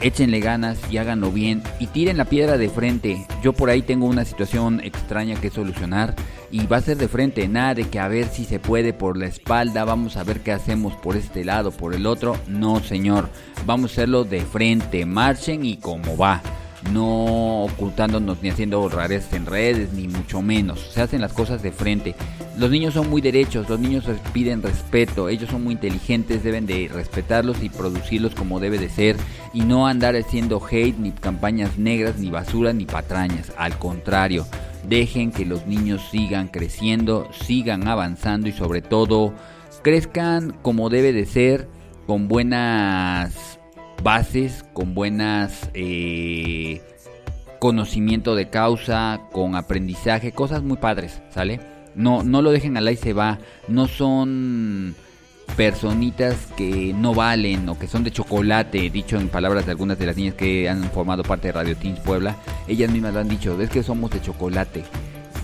échenle 0.00 0.40
ganas 0.40 0.78
y 0.90 0.98
háganlo 0.98 1.32
bien 1.32 1.62
y 1.78 1.86
tiren 1.86 2.16
la 2.16 2.24
piedra 2.24 2.58
de 2.58 2.68
frente. 2.68 3.26
Yo 3.42 3.52
por 3.52 3.70
ahí 3.70 3.82
tengo 3.82 4.06
una 4.06 4.24
situación 4.24 4.80
extraña 4.82 5.40
que 5.40 5.50
solucionar 5.50 6.14
y 6.50 6.66
va 6.66 6.78
a 6.78 6.82
ser 6.82 6.96
de 6.96 7.08
frente, 7.08 7.46
nada 7.48 7.74
de 7.74 7.84
que 7.84 7.98
a 7.98 8.08
ver 8.08 8.26
si 8.28 8.44
se 8.44 8.58
puede 8.58 8.92
por 8.92 9.16
la 9.16 9.26
espalda, 9.26 9.84
vamos 9.84 10.16
a 10.16 10.24
ver 10.24 10.40
qué 10.40 10.52
hacemos 10.52 10.94
por 10.94 11.16
este 11.16 11.44
lado, 11.44 11.70
por 11.70 11.94
el 11.94 12.06
otro. 12.06 12.36
No, 12.46 12.80
señor, 12.80 13.28
vamos 13.66 13.90
a 13.90 13.92
hacerlo 13.94 14.24
de 14.24 14.40
frente, 14.40 15.04
marchen 15.04 15.64
y 15.64 15.76
como 15.76 16.16
va 16.16 16.42
no 16.92 17.64
ocultándonos 17.64 18.42
ni 18.42 18.50
haciendo 18.50 18.88
rares 18.88 19.32
en 19.32 19.46
redes, 19.46 19.92
ni 19.92 20.08
mucho 20.08 20.42
menos. 20.42 20.80
Se 20.92 21.00
hacen 21.00 21.20
las 21.20 21.32
cosas 21.32 21.62
de 21.62 21.72
frente. 21.72 22.14
Los 22.56 22.70
niños 22.70 22.94
son 22.94 23.08
muy 23.10 23.20
derechos, 23.20 23.68
los 23.68 23.78
niños 23.78 24.04
piden 24.32 24.62
respeto, 24.62 25.28
ellos 25.28 25.50
son 25.50 25.64
muy 25.64 25.74
inteligentes, 25.74 26.42
deben 26.42 26.66
de 26.66 26.90
respetarlos 26.92 27.62
y 27.62 27.68
producirlos 27.68 28.34
como 28.34 28.58
debe 28.60 28.78
de 28.78 28.88
ser 28.88 29.16
y 29.52 29.60
no 29.60 29.86
andar 29.86 30.16
haciendo 30.16 30.60
hate, 30.64 30.98
ni 30.98 31.12
campañas 31.12 31.78
negras, 31.78 32.18
ni 32.18 32.30
basura, 32.30 32.72
ni 32.72 32.84
patrañas. 32.84 33.52
Al 33.56 33.78
contrario, 33.78 34.46
dejen 34.88 35.30
que 35.30 35.44
los 35.44 35.66
niños 35.66 36.02
sigan 36.10 36.48
creciendo, 36.48 37.28
sigan 37.32 37.86
avanzando 37.86 38.48
y 38.48 38.52
sobre 38.52 38.82
todo 38.82 39.34
crezcan 39.82 40.54
como 40.62 40.90
debe 40.90 41.12
de 41.12 41.26
ser, 41.26 41.68
con 42.06 42.26
buenas 42.26 43.57
bases, 44.02 44.64
con 44.72 44.94
buenas 44.94 45.70
eh, 45.74 46.80
conocimiento 47.58 48.34
de 48.34 48.48
causa, 48.48 49.20
con 49.32 49.56
aprendizaje, 49.56 50.32
cosas 50.32 50.62
muy 50.62 50.76
padres, 50.76 51.20
¿sale? 51.30 51.60
No, 51.94 52.22
no 52.22 52.42
lo 52.42 52.50
dejen 52.52 52.76
al 52.76 52.86
ahí 52.86 52.96
se 52.96 53.12
va, 53.12 53.38
no 53.66 53.88
son 53.88 54.94
personitas 55.56 56.36
que 56.56 56.94
no 56.94 57.14
valen 57.14 57.68
o 57.68 57.78
que 57.78 57.88
son 57.88 58.04
de 58.04 58.12
chocolate, 58.12 58.90
dicho 58.90 59.18
en 59.18 59.28
palabras 59.28 59.64
de 59.66 59.72
algunas 59.72 59.98
de 59.98 60.06
las 60.06 60.16
niñas 60.16 60.34
que 60.34 60.68
han 60.68 60.84
formado 60.90 61.22
parte 61.24 61.48
de 61.48 61.52
Radio 61.52 61.76
Teams 61.76 62.00
Puebla, 62.00 62.36
ellas 62.68 62.90
mismas 62.90 63.14
lo 63.14 63.20
han 63.20 63.28
dicho, 63.28 63.60
es 63.60 63.70
que 63.70 63.82
somos 63.82 64.10
de 64.10 64.20
chocolate. 64.20 64.84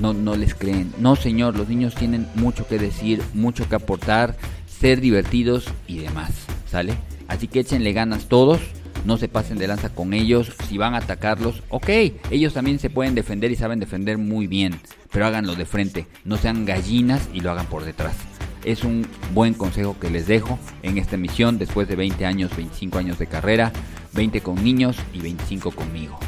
No, 0.01 0.13
no 0.13 0.35
les 0.37 0.55
creen. 0.55 0.93
No, 0.99 1.15
señor, 1.15 1.57
los 1.57 1.69
niños 1.69 1.95
tienen 1.95 2.27
mucho 2.35 2.67
que 2.67 2.79
decir, 2.79 3.23
mucho 3.33 3.69
que 3.69 3.77
aportar, 3.77 4.37
ser 4.67 5.01
divertidos 5.01 5.67
y 5.87 5.99
demás, 5.99 6.33
¿sale? 6.69 6.95
Así 7.29 7.49
que 7.49 7.61
échenle 7.61 7.93
ganas 7.93 8.27
todos, 8.29 8.61
no 9.05 9.17
se 9.17 9.29
pasen 9.29 9.59
de 9.59 9.67
lanza 9.67 9.91
con 9.91 10.15
ellos, 10.15 10.53
si 10.69 10.79
van 10.79 10.95
a 10.95 10.99
atacarlos, 10.99 11.63
ok, 11.69 11.89
ellos 12.31 12.55
también 12.55 12.79
se 12.79 12.91
pueden 12.91 13.15
defender 13.15 13.51
y 13.51 13.57
saben 13.57 13.81
defender 13.81 14.19
muy 14.19 14.47
bien, 14.47 14.81
pero 15.13 15.27
háganlo 15.27 15.55
de 15.55 15.67
frente, 15.67 16.07
no 16.25 16.37
sean 16.37 16.65
gallinas 16.65 17.29
y 17.33 17.41
lo 17.41 17.51
hagan 17.51 17.67
por 17.67 17.85
detrás. 17.85 18.17
Es 18.65 18.83
un 18.83 19.07
buen 19.35 19.53
consejo 19.53 19.97
que 20.01 20.11
les 20.11 20.27
dejo 20.27 20.59
en 20.83 20.97
esta 20.97 21.17
emisión 21.17 21.59
después 21.59 21.87
de 21.87 21.97
20 21.97 22.25
años, 22.25 22.57
25 22.57 22.99
años 22.99 23.19
de 23.19 23.27
carrera, 23.27 23.73
20 24.15 24.41
con 24.41 24.63
niños 24.65 24.97
y 25.13 25.21
25 25.21 25.71
conmigo. 25.73 26.19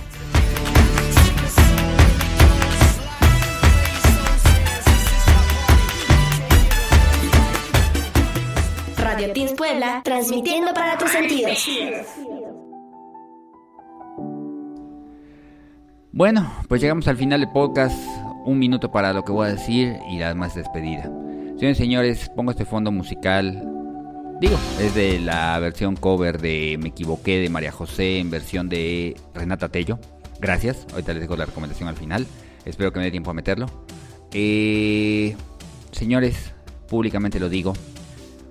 Radio 9.16 9.32
Teams 9.32 9.52
Puebla, 9.54 10.02
transmitiendo 10.04 10.75
para 10.75 10.99
tus 10.99 11.11
sentidos. 11.11 11.66
Bueno, 16.12 16.52
pues 16.68 16.82
llegamos 16.82 17.08
al 17.08 17.16
final 17.16 17.40
del 17.40 17.49
podcast. 17.49 17.96
Un 18.44 18.58
minuto 18.58 18.92
para 18.92 19.14
lo 19.14 19.25
que 19.25 19.32
voy 19.32 19.46
a 19.46 19.52
decir 19.52 19.96
y 20.11 20.18
la 20.18 20.35
más 20.35 20.54
despedida. 20.54 21.04
Señores 21.56 21.80
y 21.80 21.82
señores, 21.82 22.30
pongo 22.37 22.50
este 22.50 22.66
fondo 22.66 22.92
musical. 22.92 23.66
Digo, 24.38 24.58
es 24.82 24.94
de 24.94 25.18
la 25.18 25.58
versión 25.61 25.96
cover 25.96 26.38
de 26.38 26.76
Me 26.78 26.90
equivoqué 26.90 27.38
de 27.38 27.49
María 27.49 27.73
José 27.73 28.18
en 28.18 28.30
versión 28.30 28.68
de 28.68 29.16
Renata 29.32 29.70
Tello. 29.70 29.99
Gracias. 30.40 30.87
Ahorita 30.92 31.14
les 31.14 31.23
dejo 31.23 31.38
la 31.38 31.46
recomendación 31.46 31.88
al 31.88 31.96
final. 31.96 32.26
Espero 32.66 32.92
que 32.92 32.99
me 32.99 33.06
dé 33.06 33.12
tiempo 33.12 33.30
a 33.30 33.35
meterlo. 33.35 33.64
Eh, 34.35 35.35
señores, 35.92 36.52
públicamente 36.87 37.40
lo 37.40 37.49
digo. 37.49 37.73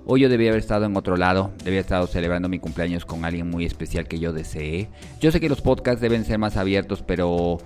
Hoy 0.08 0.22
yo 0.22 0.30
debía 0.30 0.50
haber 0.50 0.62
estado 0.62 0.86
en 0.86 0.96
otro 0.96 1.18
lado, 1.18 1.52
debía 1.58 1.80
haber 1.80 1.86
estado 1.86 2.06
celebrando 2.06 2.48
mi 2.48 2.60
cumpleaños 2.60 3.06
con 3.06 3.26
alguien 3.26 3.50
muy 3.50 3.66
especial 3.66 4.08
que 4.08 4.20
yo 4.20 4.34
deseé. 4.34 4.88
Yo 5.20 5.32
sé 5.32 5.40
que 5.40 5.50
los 5.50 5.62
podcasts 5.62 6.00
deben 6.00 6.26
ser 6.26 6.38
más 6.38 6.58
abiertos, 6.58 7.02
pero 7.02 7.58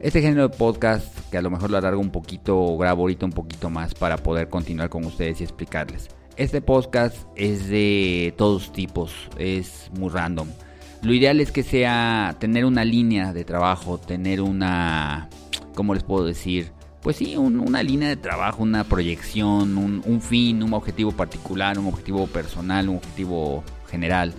este 0.00 0.20
género 0.20 0.48
de 0.48 0.56
podcast, 0.56 1.16
que 1.30 1.38
a 1.38 1.42
lo 1.42 1.50
mejor 1.50 1.70
lo 1.70 1.78
alargo 1.78 2.00
un 2.00 2.10
poquito 2.10 2.60
o 2.60 2.76
grabo 2.76 3.02
ahorita 3.02 3.24
un 3.24 3.30
poquito 3.30 3.70
más 3.70 3.94
para 3.94 4.16
poder 4.16 4.48
continuar 4.48 4.88
con 4.88 5.04
ustedes 5.04 5.40
y 5.40 5.44
explicarles. 5.44 6.08
Este 6.36 6.60
podcast 6.60 7.16
es 7.36 7.68
de 7.68 8.34
todos 8.36 8.72
tipos, 8.72 9.28
es 9.38 9.92
muy 9.96 10.08
random. 10.08 10.48
Lo 11.02 11.14
ideal 11.14 11.40
es 11.40 11.52
que 11.52 11.62
sea 11.62 12.34
tener 12.40 12.64
una 12.64 12.84
línea 12.84 13.32
de 13.32 13.44
trabajo, 13.44 13.96
tener 13.96 14.40
una, 14.40 15.28
¿cómo 15.76 15.94
les 15.94 16.02
puedo 16.02 16.24
decir? 16.24 16.72
Pues 17.02 17.16
sí, 17.16 17.36
una 17.36 17.82
línea 17.82 18.08
de 18.08 18.16
trabajo, 18.16 18.62
una 18.62 18.84
proyección, 18.84 19.78
un, 19.78 20.20
fin, 20.20 20.62
un 20.62 20.74
objetivo 20.74 21.12
particular, 21.12 21.78
un 21.78 21.86
objetivo 21.86 22.26
personal, 22.26 22.88
un 22.90 22.96
objetivo 22.96 23.64
general. 23.90 24.34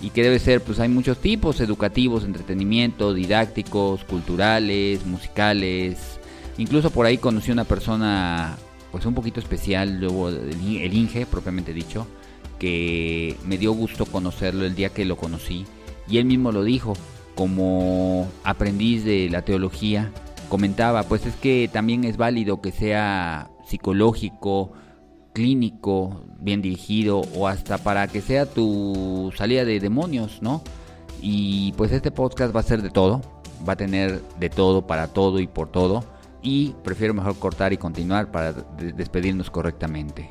Y 0.00 0.10
que 0.10 0.22
debe 0.22 0.38
ser, 0.38 0.60
pues 0.60 0.78
hay 0.78 0.88
muchos 0.88 1.18
tipos, 1.18 1.60
educativos, 1.60 2.24
entretenimiento, 2.24 3.12
didácticos, 3.12 4.04
culturales, 4.04 5.04
musicales. 5.04 6.20
Incluso 6.58 6.90
por 6.90 7.06
ahí 7.06 7.18
conocí 7.18 7.50
una 7.50 7.64
persona, 7.64 8.56
pues 8.92 9.04
un 9.04 9.14
poquito 9.14 9.40
especial, 9.40 9.98
luego 9.98 10.28
el 10.28 10.94
Inge, 10.94 11.26
propiamente 11.26 11.72
dicho, 11.72 12.06
que 12.60 13.36
me 13.44 13.58
dio 13.58 13.72
gusto 13.72 14.06
conocerlo 14.06 14.64
el 14.64 14.76
día 14.76 14.90
que 14.90 15.04
lo 15.04 15.16
conocí. 15.16 15.64
Y 16.08 16.18
él 16.18 16.24
mismo 16.26 16.52
lo 16.52 16.62
dijo, 16.62 16.92
como 17.34 18.30
aprendiz 18.44 19.04
de 19.04 19.28
la 19.28 19.42
teología, 19.42 20.12
comentaba, 20.48 21.02
pues 21.04 21.26
es 21.26 21.34
que 21.36 21.68
también 21.72 22.04
es 22.04 22.16
válido 22.16 22.60
que 22.60 22.72
sea 22.72 23.50
psicológico, 23.66 24.72
clínico, 25.32 26.24
bien 26.38 26.62
dirigido 26.62 27.20
o 27.34 27.46
hasta 27.46 27.78
para 27.78 28.08
que 28.08 28.20
sea 28.20 28.46
tu 28.46 29.32
salida 29.36 29.64
de 29.64 29.80
demonios, 29.80 30.40
¿no? 30.40 30.62
Y 31.20 31.72
pues 31.72 31.92
este 31.92 32.10
podcast 32.10 32.54
va 32.54 32.60
a 32.60 32.62
ser 32.62 32.82
de 32.82 32.90
todo, 32.90 33.20
va 33.68 33.74
a 33.74 33.76
tener 33.76 34.22
de 34.38 34.48
todo, 34.50 34.86
para 34.86 35.08
todo 35.08 35.40
y 35.40 35.46
por 35.46 35.68
todo. 35.68 36.04
Y 36.42 36.74
prefiero 36.84 37.12
mejor 37.12 37.36
cortar 37.38 37.72
y 37.72 37.76
continuar 37.76 38.30
para 38.30 38.52
despedirnos 38.52 39.50
correctamente. 39.50 40.28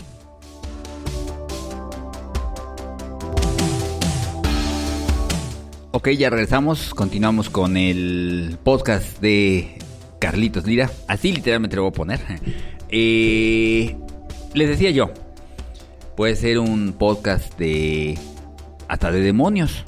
Ok, 5.92 6.10
ya 6.10 6.30
regresamos, 6.30 6.94
continuamos 6.94 7.50
con 7.50 7.78
el 7.78 8.58
podcast 8.64 9.22
de 9.22 9.85
Carlitos 10.20 10.66
Lira, 10.66 10.90
así 11.08 11.32
literalmente 11.32 11.76
lo 11.76 11.84
voy 11.84 11.90
a 11.90 11.94
poner. 11.94 12.20
Eh, 12.98 13.98
les 14.54 14.70
decía 14.70 14.92
yo, 14.92 15.12
puede 16.16 16.36
ser 16.36 16.60
un 16.60 16.94
podcast 16.94 17.58
de 17.58 18.18
hasta 18.88 19.12
de 19.12 19.22
demonios, 19.22 19.84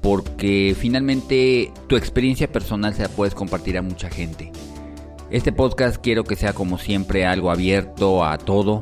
porque 0.00 0.74
finalmente 0.78 1.72
tu 1.88 1.96
experiencia 1.96 2.50
personal 2.50 2.94
se 2.94 3.02
la 3.02 3.08
puedes 3.08 3.34
compartir 3.34 3.76
a 3.76 3.82
mucha 3.82 4.08
gente. 4.08 4.52
Este 5.30 5.52
podcast 5.52 5.98
quiero 5.98 6.24
que 6.24 6.36
sea 6.36 6.54
como 6.54 6.78
siempre 6.78 7.26
algo 7.26 7.50
abierto 7.50 8.24
a 8.24 8.38
todo. 8.38 8.80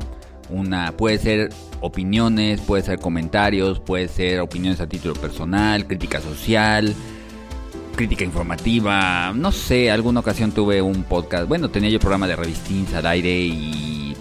Una 0.48 0.92
puede 0.92 1.18
ser 1.18 1.48
opiniones, 1.80 2.60
puede 2.60 2.84
ser 2.84 3.00
comentarios, 3.00 3.80
puede 3.80 4.06
ser 4.06 4.40
opiniones 4.40 4.80
a 4.80 4.88
título 4.88 5.14
personal, 5.14 5.86
crítica 5.88 6.20
social, 6.20 6.94
crítica 7.96 8.24
informativa, 8.24 9.32
no 9.34 9.50
sé, 9.50 9.90
alguna 9.90 10.20
ocasión 10.20 10.52
tuve 10.52 10.82
un 10.82 11.02
podcast, 11.02 11.48
bueno, 11.48 11.70
tenía 11.70 11.90
yo 11.90 11.98
programa 11.98 12.28
de 12.28 12.36
revistins 12.36 12.94
al 12.94 13.06
aire 13.06 13.40
y 13.40 14.14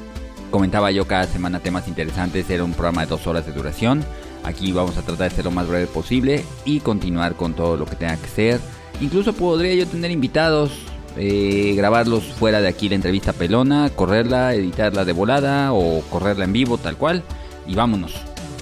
comentaba 0.49 0.89
yo 0.91 1.05
cada 1.05 1.25
semana 1.25 1.59
temas 1.59 1.87
interesantes, 1.87 2.49
era 2.49 2.63
un 2.63 2.71
programa 2.71 3.01
de 3.01 3.07
dos 3.07 3.27
horas 3.27 3.45
de 3.45 3.51
duración, 3.51 4.03
aquí 4.43 4.71
vamos 4.71 4.97
a 4.97 5.01
tratar 5.01 5.29
de 5.29 5.35
ser 5.35 5.45
lo 5.45 5.51
más 5.51 5.67
breve 5.67 5.87
posible 5.87 6.43
y 6.63 6.79
continuar 6.79 7.35
con 7.35 7.53
todo 7.53 7.77
lo 7.77 7.85
que 7.85 7.97
tenga 7.97 8.17
que 8.17 8.27
ser, 8.27 8.59
incluso 9.01 9.33
podría 9.33 9.75
yo 9.75 9.85
tener 9.85 10.09
invitados, 10.09 10.71
eh, 11.17 11.73
grabarlos 11.75 12.23
fuera 12.23 12.61
de 12.61 12.69
aquí 12.69 12.89
la 12.89 12.95
entrevista 12.95 13.33
pelona, 13.33 13.89
correrla, 13.93 14.53
editarla 14.53 15.05
de 15.05 15.13
volada 15.13 15.73
o 15.73 16.01
correrla 16.09 16.45
en 16.45 16.53
vivo 16.53 16.77
tal 16.77 16.95
cual 16.95 17.23
y 17.67 17.75
vámonos, 17.75 18.15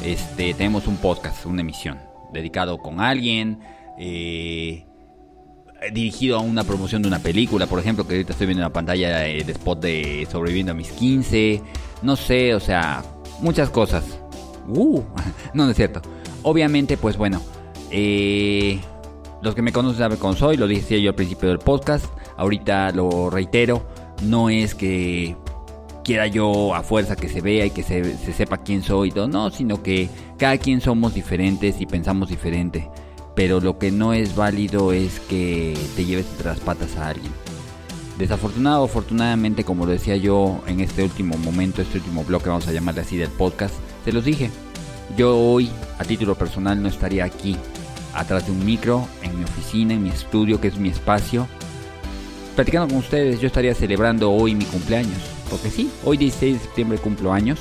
este, 0.04 0.54
tenemos 0.56 0.88
un 0.88 0.98
podcast, 0.98 1.46
una 1.46 1.62
emisión 1.62 2.00
dedicado 2.34 2.80
con 2.80 3.00
alguien, 3.00 3.60
eh, 4.00 4.88
dirigido 5.92 6.38
a 6.38 6.40
una 6.40 6.64
promoción 6.64 7.02
de 7.02 7.08
una 7.08 7.20
película, 7.20 7.68
por 7.68 7.80
ejemplo, 7.80 8.08
que 8.08 8.16
ahorita 8.16 8.34
estoy 8.34 8.48
viendo 8.48 8.62
en 8.62 8.70
la 8.70 8.74
pantalla 8.74 9.28
eh, 9.28 9.44
de 9.44 9.52
spot 9.52 9.82
de 9.82 10.28
Sobreviviendo 10.32 10.72
a 10.72 10.76
mis 10.76 10.92
15, 10.92 11.62
no 12.02 12.16
sé, 12.16 12.56
o 12.56 12.60
sea, 12.60 13.04
muchas 13.42 13.70
cosas. 13.70 14.04
Uh, 14.68 15.02
no, 15.54 15.66
no 15.66 15.72
es 15.72 15.78
cierto. 15.78 16.02
Obviamente, 16.44 16.98
pues 16.98 17.18
bueno, 17.18 17.42
eh, 17.92 18.80
los 19.42 19.56
que 19.56 19.62
me 19.62 19.72
conocen 19.72 20.00
saben 20.00 20.18
cómo 20.18 20.34
soy, 20.36 20.58
lo 20.58 20.68
dije 20.68 21.02
yo 21.02 21.10
al 21.10 21.16
principio 21.16 21.50
del 21.50 21.60
podcast, 21.60 22.06
ahorita 22.38 22.92
lo 22.92 23.30
reitero, 23.30 23.86
no 24.24 24.50
es 24.50 24.76
que 24.76 25.36
quiera 26.04 26.28
yo 26.28 26.76
a 26.76 26.84
fuerza 26.84 27.16
que 27.16 27.30
se 27.30 27.42
vea 27.42 27.66
y 27.66 27.72
que 27.72 27.82
se, 27.82 28.18
se 28.18 28.34
sepa 28.34 28.58
quién 28.58 28.84
soy 28.84 29.12
no, 29.12 29.50
sino 29.50 29.82
que 29.82 30.10
cada 30.38 30.58
quien 30.58 30.82
somos 30.82 31.14
diferentes 31.14 31.80
y 31.80 31.86
pensamos 31.86 32.30
diferente 32.30 32.90
pero 33.36 33.60
lo 33.60 33.78
que 33.78 33.92
no 33.92 34.14
es 34.14 34.36
válido 34.36 34.94
es 34.94 35.20
que 35.20 35.78
te 35.96 36.06
lleves 36.06 36.28
entre 36.32 36.50
las 36.50 36.60
patas 36.60 36.96
a 36.98 37.10
alguien. 37.10 37.32
Desafortunado 38.18 38.84
afortunadamente, 38.84 39.64
como 39.64 39.86
lo 39.86 39.92
decía 39.92 40.16
yo 40.16 40.62
en 40.68 40.80
este 40.80 41.04
último 41.04 41.38
momento, 41.38 41.82
este 41.82 41.98
último 41.98 42.24
bloque, 42.24 42.50
vamos 42.50 42.68
a 42.68 42.72
llamarle 42.72 43.02
así 43.02 43.18
del 43.18 43.30
podcast, 43.30 43.74
te 44.06 44.12
los 44.12 44.24
dije. 44.24 44.52
Yo 45.18 45.38
hoy, 45.38 45.70
a 45.98 46.04
título 46.04 46.36
personal, 46.36 46.82
no 46.82 46.90
estaría 46.90 47.26
aquí, 47.26 47.58
atrás 48.14 48.46
de 48.46 48.52
un 48.52 48.64
micro, 48.64 49.08
en 49.24 49.38
mi 49.38 49.44
oficina, 49.44 49.94
en 49.94 50.04
mi 50.04 50.10
estudio, 50.10 50.62
que 50.62 50.68
es 50.68 50.78
mi 50.78 50.90
espacio, 50.90 51.48
platicando 52.56 52.88
con 52.88 52.98
ustedes. 52.98 53.40
Yo 53.40 53.48
estaría 53.48 53.74
celebrando 53.74 54.32
hoy 54.32 54.56
mi 54.56 54.66
cumpleaños, 54.66 55.18
porque 55.50 55.70
sí, 55.70 55.90
hoy 56.04 56.18
16 56.18 56.54
de 56.54 56.60
septiembre 56.60 56.98
cumplo 57.00 57.34
años. 57.34 57.60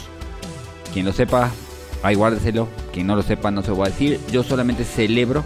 Quien 0.92 1.06
lo 1.06 1.12
sepa, 1.12 1.50
Ay, 2.02 2.16
guárdeselo. 2.16 2.68
Quien 2.92 3.06
no 3.06 3.16
lo 3.16 3.22
sepa, 3.22 3.50
no 3.50 3.62
se 3.62 3.68
lo 3.68 3.76
voy 3.76 3.86
a 3.86 3.90
decir. 3.90 4.20
Yo 4.30 4.42
solamente 4.42 4.84
celebro 4.84 5.44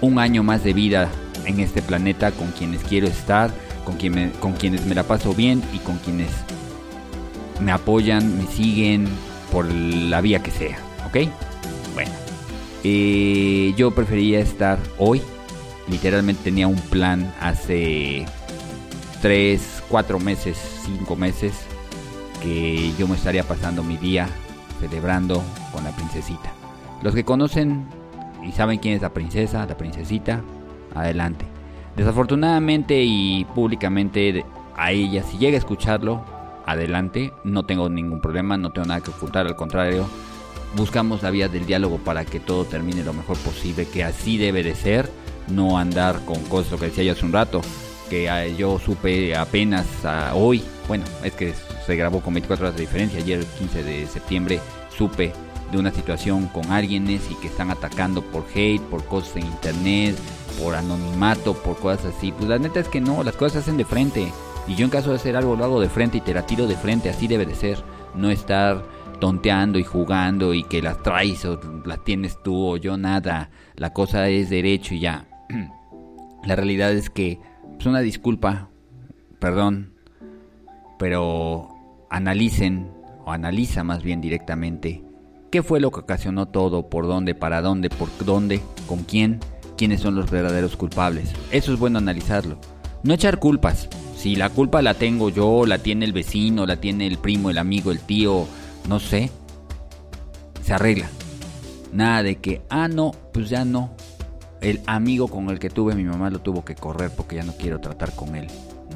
un 0.00 0.18
año 0.18 0.42
más 0.42 0.64
de 0.64 0.72
vida 0.72 1.10
en 1.44 1.60
este 1.60 1.82
planeta 1.82 2.32
con 2.32 2.50
quienes 2.52 2.82
quiero 2.82 3.06
estar, 3.06 3.50
con, 3.84 3.96
quien 3.96 4.30
con 4.40 4.52
quienes 4.54 4.86
me 4.86 4.94
la 4.94 5.02
paso 5.02 5.34
bien 5.34 5.62
y 5.74 5.78
con 5.78 5.98
quienes 5.98 6.30
me 7.60 7.72
apoyan, 7.72 8.38
me 8.38 8.46
siguen 8.46 9.06
por 9.52 9.66
la 9.66 10.20
vía 10.20 10.42
que 10.42 10.50
sea. 10.50 10.78
¿Ok? 11.06 11.28
Bueno. 11.94 12.10
Eh, 12.84 13.74
yo 13.76 13.90
prefería 13.90 14.40
estar 14.40 14.78
hoy. 14.98 15.20
Literalmente 15.90 16.44
tenía 16.44 16.68
un 16.68 16.76
plan 16.76 17.32
hace 17.40 18.26
3, 19.20 19.82
4 19.88 20.20
meses, 20.20 20.56
5 20.84 21.16
meses 21.16 21.52
que 22.42 22.92
yo 22.98 23.08
me 23.08 23.16
estaría 23.16 23.42
pasando 23.42 23.82
mi 23.82 23.96
día 23.96 24.28
celebrando 24.80 25.42
con 25.72 25.84
la 25.84 25.90
princesita. 25.90 26.52
Los 27.02 27.14
que 27.14 27.24
conocen 27.24 27.86
y 28.44 28.52
saben 28.52 28.78
quién 28.78 28.94
es 28.94 29.02
la 29.02 29.12
princesa, 29.12 29.66
la 29.66 29.76
princesita, 29.76 30.42
adelante. 30.94 31.44
Desafortunadamente 31.96 33.02
y 33.02 33.44
públicamente 33.54 34.44
a 34.76 34.92
ella, 34.92 35.22
si 35.22 35.38
llega 35.38 35.56
a 35.56 35.58
escucharlo, 35.58 36.24
adelante, 36.66 37.32
no 37.44 37.64
tengo 37.64 37.88
ningún 37.88 38.20
problema, 38.20 38.56
no 38.56 38.70
tengo 38.70 38.86
nada 38.86 39.00
que 39.00 39.10
ocultar, 39.10 39.46
al 39.46 39.56
contrario, 39.56 40.06
buscamos 40.76 41.22
la 41.22 41.30
vía 41.30 41.48
del 41.48 41.66
diálogo 41.66 41.98
para 41.98 42.24
que 42.24 42.40
todo 42.40 42.64
termine 42.64 43.02
lo 43.02 43.12
mejor 43.12 43.36
posible, 43.38 43.88
que 43.88 44.04
así 44.04 44.38
debe 44.38 44.62
de 44.62 44.74
ser, 44.74 45.10
no 45.48 45.78
andar 45.78 46.24
con 46.24 46.42
cosas, 46.44 46.78
que 46.78 46.86
decía 46.86 47.04
yo 47.04 47.12
hace 47.12 47.24
un 47.24 47.32
rato, 47.32 47.62
que 48.10 48.28
ah, 48.28 48.46
yo 48.46 48.78
supe 48.78 49.36
apenas 49.36 49.86
ah, 50.04 50.32
hoy, 50.34 50.62
bueno, 50.86 51.04
es 51.24 51.32
que 51.32 51.54
se 51.88 51.96
grabó 51.96 52.20
con 52.20 52.34
24 52.34 52.66
horas 52.66 52.76
de 52.76 52.82
diferencia, 52.82 53.18
ayer 53.18 53.42
15 53.42 53.82
de 53.82 54.06
septiembre 54.06 54.60
supe 54.94 55.32
de 55.72 55.78
una 55.78 55.90
situación 55.90 56.46
con 56.48 56.70
alguienes 56.70 57.30
y 57.30 57.34
que 57.36 57.46
están 57.46 57.70
atacando 57.70 58.20
por 58.20 58.44
hate, 58.54 58.82
por 58.82 59.06
cosas 59.06 59.36
en 59.36 59.46
internet, 59.46 60.14
por 60.60 60.74
anonimato, 60.74 61.54
por 61.54 61.78
cosas 61.78 62.14
así. 62.14 62.30
Pues 62.30 62.46
la 62.46 62.58
neta 62.58 62.78
es 62.80 62.88
que 62.88 63.00
no, 63.00 63.22
las 63.22 63.36
cosas 63.36 63.52
se 63.52 63.58
hacen 63.60 63.78
de 63.78 63.86
frente. 63.86 64.30
Y 64.66 64.74
yo 64.74 64.84
en 64.84 64.90
caso 64.90 65.08
de 65.08 65.16
hacer 65.16 65.34
algo 65.34 65.56
lo 65.56 65.64
hago 65.64 65.80
de 65.80 65.88
frente 65.88 66.18
y 66.18 66.20
te 66.20 66.34
la 66.34 66.44
tiro 66.44 66.66
de 66.66 66.76
frente, 66.76 67.08
así 67.08 67.26
debe 67.26 67.46
de 67.46 67.54
ser. 67.54 67.82
No 68.14 68.28
estar 68.28 68.84
tonteando 69.18 69.78
y 69.78 69.84
jugando 69.84 70.52
y 70.52 70.64
que 70.64 70.82
las 70.82 71.02
traes 71.02 71.46
o 71.46 71.58
las 71.86 72.04
tienes 72.04 72.42
tú 72.42 72.66
o 72.66 72.76
yo 72.76 72.98
nada. 72.98 73.48
La 73.76 73.94
cosa 73.94 74.28
es 74.28 74.50
derecho 74.50 74.92
y 74.92 75.00
ya. 75.00 75.26
la 76.44 76.54
realidad 76.54 76.92
es 76.92 77.08
que 77.08 77.32
es 77.32 77.38
pues, 77.76 77.86
una 77.86 78.00
disculpa, 78.00 78.68
perdón, 79.38 79.94
pero 80.98 81.77
analicen 82.10 82.90
o 83.24 83.32
analiza 83.32 83.84
más 83.84 84.02
bien 84.02 84.20
directamente 84.20 85.02
qué 85.50 85.62
fue 85.62 85.80
lo 85.80 85.90
que 85.90 86.00
ocasionó 86.00 86.46
todo, 86.46 86.88
por 86.88 87.06
dónde, 87.06 87.34
para 87.34 87.62
dónde, 87.62 87.90
por 87.90 88.08
dónde, 88.24 88.60
con 88.86 89.04
quién, 89.04 89.40
quiénes 89.76 90.00
son 90.00 90.14
los 90.14 90.30
verdaderos 90.30 90.76
culpables. 90.76 91.32
Eso 91.50 91.72
es 91.72 91.78
bueno 91.78 91.98
analizarlo. 91.98 92.58
No 93.02 93.14
echar 93.14 93.38
culpas. 93.38 93.88
Si 94.16 94.34
la 94.34 94.50
culpa 94.50 94.82
la 94.82 94.94
tengo 94.94 95.30
yo, 95.30 95.64
la 95.64 95.78
tiene 95.78 96.04
el 96.04 96.12
vecino, 96.12 96.66
la 96.66 96.76
tiene 96.76 97.06
el 97.06 97.18
primo, 97.18 97.50
el 97.50 97.58
amigo, 97.58 97.92
el 97.92 98.00
tío, 98.00 98.46
no 98.88 98.98
sé, 98.98 99.30
se 100.62 100.74
arregla. 100.74 101.08
Nada 101.92 102.22
de 102.22 102.36
que, 102.36 102.62
ah, 102.68 102.88
no, 102.88 103.12
pues 103.32 103.48
ya 103.48 103.64
no. 103.64 103.90
El 104.60 104.80
amigo 104.86 105.28
con 105.28 105.48
el 105.50 105.60
que 105.60 105.70
tuve 105.70 105.94
mi 105.94 106.02
mamá 106.02 106.30
lo 106.30 106.40
tuvo 106.40 106.64
que 106.64 106.74
correr 106.74 107.12
porque 107.16 107.36
ya 107.36 107.44
no 107.44 107.52
quiero 107.52 107.80
tratar 107.80 108.12
con 108.14 108.34
él. 108.34 108.48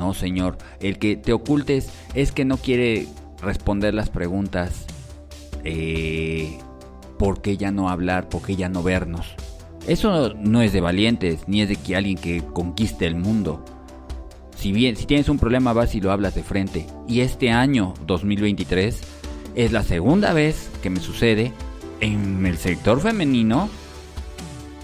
No, 0.02 0.14
señor. 0.14 0.58
El 0.80 0.98
que 0.98 1.14
te 1.14 1.32
ocultes 1.32 1.88
es 2.14 2.32
que 2.32 2.44
no 2.44 2.56
quiere 2.56 3.06
responder 3.40 3.94
las 3.94 4.10
preguntas. 4.10 4.84
Eh, 5.62 6.58
¿Por 7.20 7.40
qué 7.40 7.56
ya 7.56 7.70
no 7.70 7.88
hablar? 7.88 8.28
¿Por 8.28 8.42
qué 8.42 8.56
ya 8.56 8.68
no 8.68 8.82
vernos? 8.82 9.28
Eso 9.86 10.34
no 10.34 10.60
es 10.60 10.72
de 10.72 10.80
valientes, 10.80 11.46
ni 11.46 11.62
es 11.62 11.68
de 11.68 11.76
que 11.76 11.94
alguien 11.94 12.18
que 12.18 12.42
conquiste 12.52 13.06
el 13.06 13.14
mundo. 13.14 13.64
Si 14.56 14.72
bien, 14.72 14.96
si 14.96 15.06
tienes 15.06 15.28
un 15.28 15.38
problema, 15.38 15.72
vas 15.72 15.94
y 15.94 16.00
lo 16.00 16.10
hablas 16.10 16.34
de 16.34 16.42
frente. 16.42 16.84
Y 17.06 17.20
este 17.20 17.52
año, 17.52 17.94
2023, 18.04 19.00
es 19.54 19.70
la 19.70 19.84
segunda 19.84 20.32
vez 20.32 20.68
que 20.82 20.90
me 20.90 20.98
sucede 20.98 21.52
en 22.00 22.44
el 22.44 22.58
sector 22.58 23.00
femenino 23.00 23.70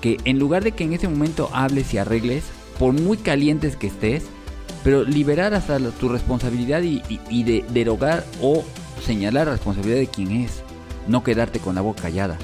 que 0.00 0.18
en 0.24 0.38
lugar 0.38 0.62
de 0.62 0.70
que 0.70 0.84
en 0.84 0.92
ese 0.92 1.08
momento 1.08 1.50
hables 1.52 1.92
y 1.92 1.98
arregles, 1.98 2.44
por 2.78 2.92
muy 2.92 3.16
calientes 3.16 3.74
que 3.74 3.88
estés, 3.88 4.28
pero 4.84 5.04
liberar 5.04 5.54
hasta 5.54 5.78
tu 5.78 6.08
responsabilidad 6.08 6.82
y, 6.82 7.42
de, 7.42 7.64
derogar 7.70 8.24
o 8.40 8.64
señalar 9.04 9.46
la 9.46 9.52
responsabilidad 9.52 9.98
de 9.98 10.06
quien 10.06 10.32
es. 10.32 10.62
No 11.06 11.24
quedarte 11.24 11.58
con 11.58 11.74
la 11.74 11.80
boca 11.80 12.02
callada. 12.02 12.36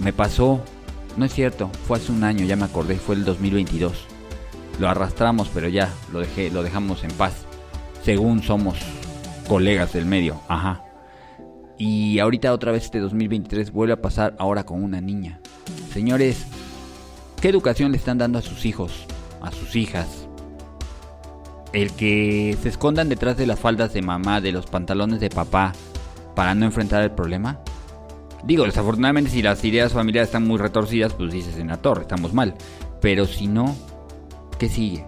Me 0.00 0.12
pasó, 0.12 0.62
no 1.16 1.24
es 1.24 1.34
cierto, 1.34 1.70
fue 1.86 1.98
hace 1.98 2.12
un 2.12 2.24
año, 2.24 2.44
ya 2.44 2.56
me 2.56 2.64
acordé, 2.64 2.96
fue 2.96 3.14
el 3.14 3.24
2022. 3.24 4.06
Lo 4.78 4.88
arrastramos, 4.88 5.50
pero 5.52 5.68
ya, 5.68 5.92
lo, 6.12 6.20
dejé, 6.20 6.50
lo 6.50 6.62
dejamos 6.62 7.02
en 7.02 7.10
paz. 7.12 7.32
Según 8.04 8.42
somos 8.42 8.78
colegas 9.48 9.92
del 9.92 10.06
medio, 10.06 10.40
ajá. 10.48 10.82
Y 11.78 12.18
ahorita 12.20 12.52
otra 12.52 12.72
vez 12.72 12.84
este 12.84 13.00
2023 13.00 13.70
vuelve 13.70 13.94
a 13.94 14.02
pasar 14.02 14.34
ahora 14.38 14.64
con 14.64 14.82
una 14.82 15.00
niña. 15.00 15.40
Señores, 15.92 16.46
¿qué 17.40 17.48
educación 17.48 17.92
le 17.92 17.98
están 17.98 18.18
dando 18.18 18.38
a 18.38 18.42
sus 18.42 18.64
hijos, 18.64 19.06
a 19.42 19.50
sus 19.50 19.76
hijas, 19.76 20.25
el 21.72 21.92
que 21.92 22.56
se 22.62 22.68
escondan 22.68 23.08
detrás 23.08 23.36
de 23.36 23.46
las 23.46 23.58
faldas 23.58 23.92
de 23.92 24.02
mamá, 24.02 24.40
de 24.40 24.52
los 24.52 24.66
pantalones 24.66 25.20
de 25.20 25.30
papá, 25.30 25.72
para 26.34 26.54
no 26.54 26.66
enfrentar 26.66 27.02
el 27.02 27.10
problema? 27.10 27.60
Digo, 28.44 28.64
desafortunadamente 28.64 29.30
si 29.30 29.42
las 29.42 29.64
ideas 29.64 29.92
familiares 29.92 30.28
están 30.28 30.46
muy 30.46 30.58
retorcidas, 30.58 31.14
pues 31.14 31.32
dices 31.32 31.58
en 31.58 31.68
la 31.68 31.78
torre, 31.78 32.02
estamos 32.02 32.32
mal. 32.32 32.54
Pero 33.00 33.26
si 33.26 33.48
no, 33.48 33.74
¿qué 34.58 34.68
sigue? 34.68 35.04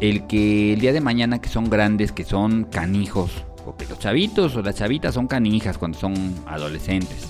El 0.00 0.26
que 0.26 0.72
el 0.72 0.80
día 0.80 0.92
de 0.92 1.00
mañana 1.00 1.40
que 1.40 1.48
son 1.48 1.68
grandes, 1.68 2.12
que 2.12 2.24
son 2.24 2.64
canijos, 2.64 3.30
o 3.66 3.76
que 3.76 3.86
los 3.86 3.98
chavitos 3.98 4.54
o 4.56 4.62
las 4.62 4.76
chavitas 4.76 5.14
son 5.14 5.26
canijas 5.26 5.76
cuando 5.76 5.98
son 5.98 6.14
adolescentes, 6.46 7.26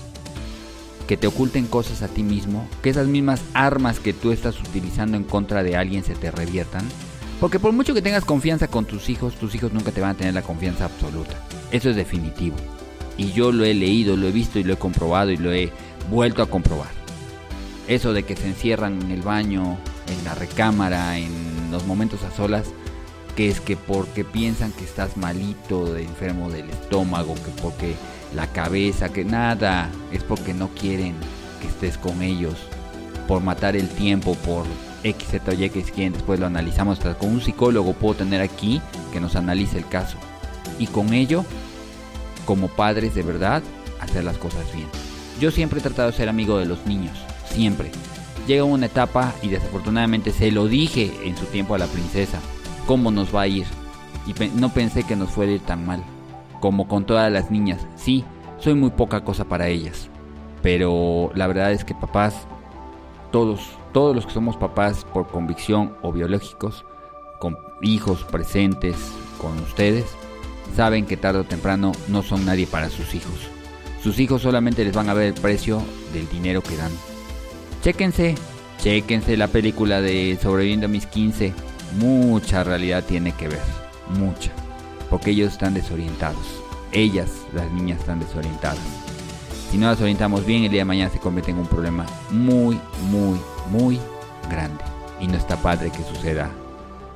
que 1.07 1.17
te 1.17 1.27
oculten 1.27 1.65
cosas 1.65 2.03
a 2.03 2.07
ti 2.07 2.23
mismo, 2.23 2.67
que 2.83 2.89
esas 2.89 3.07
mismas 3.07 3.41
armas 3.53 3.99
que 3.99 4.13
tú 4.13 4.31
estás 4.31 4.59
utilizando 4.59 5.17
en 5.17 5.23
contra 5.23 5.63
de 5.63 5.75
alguien 5.75 6.03
se 6.03 6.15
te 6.15 6.31
reviertan. 6.31 6.85
Porque 7.39 7.59
por 7.59 7.71
mucho 7.71 7.93
que 7.93 8.01
tengas 8.01 8.25
confianza 8.25 8.67
con 8.67 8.85
tus 8.85 9.09
hijos, 9.09 9.35
tus 9.35 9.53
hijos 9.53 9.71
nunca 9.71 9.91
te 9.91 10.01
van 10.01 10.11
a 10.11 10.15
tener 10.15 10.33
la 10.33 10.41
confianza 10.41 10.85
absoluta. 10.85 11.35
Eso 11.71 11.89
es 11.89 11.95
definitivo. 11.95 12.55
Y 13.15 13.31
yo 13.31 13.51
lo 13.51 13.63
he 13.63 13.73
leído, 13.73 14.17
lo 14.17 14.27
he 14.27 14.31
visto 14.31 14.57
y 14.59 14.63
lo 14.63 14.73
he 14.73 14.77
comprobado 14.77 15.31
y 15.31 15.37
lo 15.37 15.53
he 15.53 15.71
vuelto 16.09 16.41
a 16.41 16.49
comprobar. 16.49 16.89
Eso 17.87 18.13
de 18.13 18.23
que 18.23 18.35
se 18.35 18.47
encierran 18.47 19.01
en 19.01 19.11
el 19.11 19.21
baño, 19.21 19.77
en 20.07 20.25
la 20.25 20.33
recámara, 20.35 21.17
en 21.17 21.31
los 21.71 21.85
momentos 21.85 22.23
a 22.23 22.35
solas, 22.35 22.65
que 23.35 23.49
es 23.49 23.61
que 23.61 23.77
porque 23.77 24.25
piensan 24.25 24.71
que 24.71 24.83
estás 24.83 25.15
malito, 25.15 25.93
de 25.93 26.03
enfermo 26.03 26.49
del 26.49 26.69
estómago, 26.69 27.35
que 27.35 27.61
porque 27.61 27.95
la 28.35 28.47
cabeza, 28.47 29.09
que 29.09 29.23
nada, 29.23 29.91
es 30.11 30.23
porque 30.23 30.55
no 30.55 30.69
quieren 30.69 31.15
que 31.61 31.67
estés 31.67 31.99
con 31.99 32.23
ellos, 32.23 32.55
por 33.27 33.41
matar 33.43 33.75
el 33.75 33.89
tiempo, 33.89 34.33
por 34.35 34.65
X, 35.03 35.27
Z 35.29 35.51
o 35.51 35.53
Y 35.53 35.69
que 35.69 35.83
quieren, 35.83 36.13
después 36.13 36.39
lo 36.39 36.45
analizamos, 36.45 36.97
hasta 36.97 37.17
con 37.17 37.29
un 37.29 37.41
psicólogo 37.41 37.93
puedo 37.93 38.15
tener 38.15 38.41
aquí 38.41 38.81
que 39.11 39.19
nos 39.19 39.35
analice 39.35 39.77
el 39.77 39.87
caso. 39.87 40.17
Y 40.79 40.87
con 40.87 41.13
ello, 41.13 41.45
como 42.45 42.67
padres 42.67 43.15
de 43.15 43.23
verdad, 43.23 43.63
hacer 43.99 44.23
las 44.23 44.37
cosas 44.37 44.71
bien. 44.73 44.87
Yo 45.39 45.51
siempre 45.51 45.79
he 45.79 45.83
tratado 45.83 46.11
de 46.11 46.17
ser 46.17 46.29
amigo 46.29 46.57
de 46.57 46.65
los 46.65 46.85
niños, 46.85 47.17
siempre. 47.49 47.91
Llega 48.47 48.63
una 48.63 48.85
etapa 48.85 49.33
y 49.41 49.49
desafortunadamente 49.49 50.31
se 50.31 50.51
lo 50.51 50.67
dije 50.67 51.11
en 51.23 51.37
su 51.37 51.45
tiempo 51.45 51.75
a 51.75 51.79
la 51.79 51.87
princesa, 51.87 52.39
cómo 52.85 53.11
nos 53.11 53.35
va 53.35 53.41
a 53.41 53.47
ir. 53.47 53.65
Y 54.25 54.33
no 54.55 54.73
pensé 54.73 55.03
que 55.03 55.15
nos 55.15 55.29
fuera 55.29 55.51
ir 55.51 55.61
tan 55.61 55.85
mal 55.85 56.03
como 56.59 56.87
con 56.87 57.05
todas 57.05 57.31
las 57.31 57.51
niñas. 57.51 57.85
Sí, 57.95 58.23
soy 58.59 58.73
muy 58.73 58.89
poca 58.91 59.23
cosa 59.23 59.45
para 59.45 59.67
ellas. 59.67 60.09
Pero 60.61 61.31
la 61.35 61.47
verdad 61.47 61.71
es 61.71 61.85
que 61.85 61.93
papás, 61.93 62.47
todos, 63.31 63.76
todos 63.93 64.15
los 64.15 64.25
que 64.25 64.33
somos 64.33 64.57
papás 64.57 65.05
por 65.13 65.27
convicción 65.27 65.95
o 66.01 66.11
biológicos, 66.11 66.85
con 67.39 67.57
hijos 67.81 68.23
presentes 68.23 68.95
con 69.39 69.57
ustedes, 69.59 70.05
saben 70.75 71.05
que 71.05 71.17
tarde 71.17 71.39
o 71.39 71.43
temprano 71.43 71.91
no 72.07 72.23
son 72.23 72.45
nadie 72.45 72.67
para 72.67 72.89
sus 72.89 73.13
hijos. 73.13 73.49
Sus 74.01 74.19
hijos 74.19 74.41
solamente 74.41 74.83
les 74.83 74.93
van 74.93 75.09
a 75.09 75.13
ver 75.13 75.27
el 75.27 75.41
precio 75.41 75.81
del 76.13 76.27
dinero 76.29 76.61
que 76.61 76.77
dan. 76.77 76.91
Chéquense, 77.83 78.35
chéquense 78.79 79.37
la 79.37 79.47
película 79.47 80.01
de 80.01 80.37
Sobreviviendo 80.41 80.85
a 80.85 80.89
mis 80.89 81.05
15. 81.05 81.53
Mucha 81.99 82.63
realidad 82.63 83.03
tiene 83.05 83.31
que 83.31 83.47
ver, 83.47 83.61
mucha 84.09 84.51
porque 85.09 85.31
ellos 85.31 85.53
están 85.53 85.73
desorientados. 85.73 86.63
Ellas, 86.91 87.29
las 87.53 87.71
niñas, 87.71 87.99
están 87.99 88.19
desorientadas. 88.19 88.79
Si 89.71 89.77
no 89.77 89.87
las 89.87 89.99
orientamos 89.99 90.45
bien, 90.45 90.63
el 90.63 90.71
día 90.71 90.81
de 90.81 90.85
mañana 90.85 91.11
se 91.11 91.19
convierte 91.19 91.51
en 91.51 91.57
un 91.57 91.67
problema 91.67 92.05
muy, 92.31 92.79
muy, 93.09 93.37
muy 93.71 93.99
grande. 94.49 94.83
Y 95.19 95.27
no 95.27 95.35
está 95.35 95.57
padre 95.57 95.91
que 95.91 96.03
suceda 96.03 96.51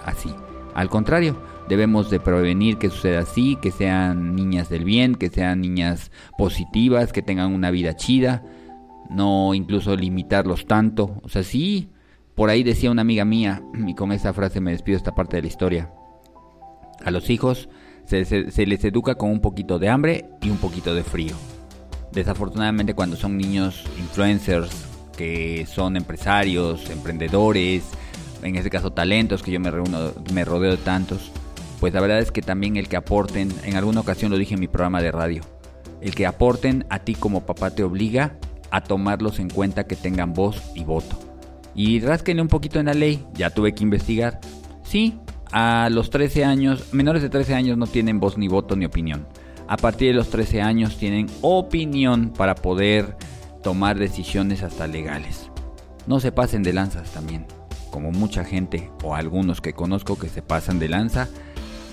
así. 0.05 0.33
Al 0.73 0.89
contrario, 0.89 1.37
debemos 1.67 2.09
de 2.09 2.19
prevenir 2.19 2.77
que 2.77 2.89
suceda 2.89 3.19
así, 3.19 3.57
que 3.61 3.71
sean 3.71 4.35
niñas 4.35 4.69
del 4.69 4.83
bien, 4.83 5.15
que 5.15 5.29
sean 5.29 5.61
niñas 5.61 6.11
positivas, 6.37 7.13
que 7.13 7.21
tengan 7.21 7.53
una 7.53 7.71
vida 7.71 7.95
chida, 7.95 8.43
no 9.09 9.53
incluso 9.53 9.95
limitarlos 9.95 10.65
tanto. 10.65 11.19
O 11.23 11.29
sea, 11.29 11.43
sí, 11.43 11.89
por 12.35 12.49
ahí 12.49 12.63
decía 12.63 12.91
una 12.91 13.01
amiga 13.01 13.25
mía, 13.25 13.61
y 13.87 13.93
con 13.95 14.11
esa 14.11 14.33
frase 14.33 14.61
me 14.61 14.71
despido 14.71 14.97
esta 14.97 15.15
parte 15.15 15.37
de 15.37 15.43
la 15.43 15.47
historia. 15.47 15.91
A 17.03 17.11
los 17.11 17.29
hijos 17.29 17.69
se, 18.05 18.65
les 18.65 18.83
educa 18.83 19.15
con 19.15 19.31
un 19.31 19.41
poquito 19.41 19.79
de 19.79 19.89
hambre 19.89 20.29
y 20.41 20.49
un 20.49 20.57
poquito 20.57 20.93
de 20.93 21.03
frío. 21.03 21.35
Desafortunadamente 22.11 22.93
cuando 22.93 23.15
son 23.15 23.37
niños 23.37 23.83
influencers, 23.97 24.90
que 25.15 25.65
son 25.65 25.97
empresarios, 25.97 26.89
emprendedores, 26.89 27.83
en 28.43 28.55
este 28.55 28.69
caso 28.69 28.91
talentos, 28.91 29.43
que 29.43 29.51
yo 29.51 29.59
me, 29.59 29.71
rodeo 30.45 30.71
de 30.71 30.77
tantos, 30.77 31.31
pues 31.79 31.93
la 31.93 32.01
verdad 32.01 32.19
es 32.19 32.31
que 32.31 32.41
también 32.41 32.77
el 32.77 32.87
que 32.87 32.97
aporten, 32.97 33.51
en 33.63 33.75
alguna 33.75 34.01
ocasión 34.01 34.31
lo 34.31 34.37
dije 34.37 34.55
en 34.55 34.59
mi 34.59 34.67
programa 34.67 35.01
de 35.01 35.11
radio, 35.11 35.41
el 36.01 36.15
que 36.15 36.25
aporten 36.25 36.85
a 36.89 36.99
ti 36.99 37.15
como 37.15 37.45
papá 37.45 37.71
te 37.71 37.83
obliga 37.83 38.37
a 38.71 38.81
tomarlos 38.81 39.39
en 39.39 39.49
cuenta 39.49 39.85
que 39.85 39.95
tengan 39.95 40.33
voz 40.33 40.61
y 40.75 40.83
voto. 40.83 41.19
Y 41.75 41.99
rásquenle 41.99 42.41
un 42.41 42.47
poquito 42.47 42.79
en 42.79 42.87
la 42.87 42.93
ley, 42.93 43.25
ya 43.33 43.49
tuve 43.49 43.73
que 43.73 43.83
investigar. 43.83 44.39
Sí, 44.83 45.19
a 45.51 45.89
los 45.91 46.09
13 46.09 46.45
años, 46.45 46.93
menores 46.93 47.21
de 47.21 47.29
13 47.29 47.53
años 47.53 47.77
no 47.77 47.87
tienen 47.87 48.19
voz 48.19 48.37
ni 48.37 48.47
voto 48.47 48.75
ni 48.75 48.85
opinión. 48.85 49.27
A 49.67 49.77
partir 49.77 50.09
de 50.09 50.13
los 50.15 50.29
13 50.29 50.61
años 50.61 50.97
tienen 50.97 51.27
opinión 51.41 52.33
para 52.35 52.55
poder 52.55 53.15
tomar 53.61 53.97
decisiones 53.97 54.63
hasta 54.63 54.87
legales. 54.87 55.49
No 56.07 56.19
se 56.19 56.31
pasen 56.31 56.63
de 56.63 56.73
lanzas 56.73 57.11
también, 57.11 57.45
como 57.91 58.11
mucha 58.11 58.43
gente 58.43 58.91
o 59.03 59.15
algunos 59.15 59.61
que 59.61 59.73
conozco 59.73 60.17
que 60.17 60.29
se 60.29 60.41
pasan 60.41 60.79
de 60.79 60.89
lanza 60.89 61.27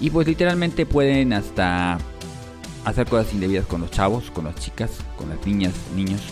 y 0.01 0.11
pues 0.11 0.27
literalmente 0.27 0.87
pueden 0.87 1.33
hasta 1.33 1.99
hacer 2.85 3.07
cosas 3.07 3.33
indebidas 3.35 3.67
con 3.67 3.81
los 3.81 3.91
chavos, 3.91 4.31
con 4.31 4.45
las 4.45 4.55
chicas, 4.57 4.91
con 5.17 5.29
las 5.29 5.45
niñas, 5.47 5.75
niños, 5.95 6.23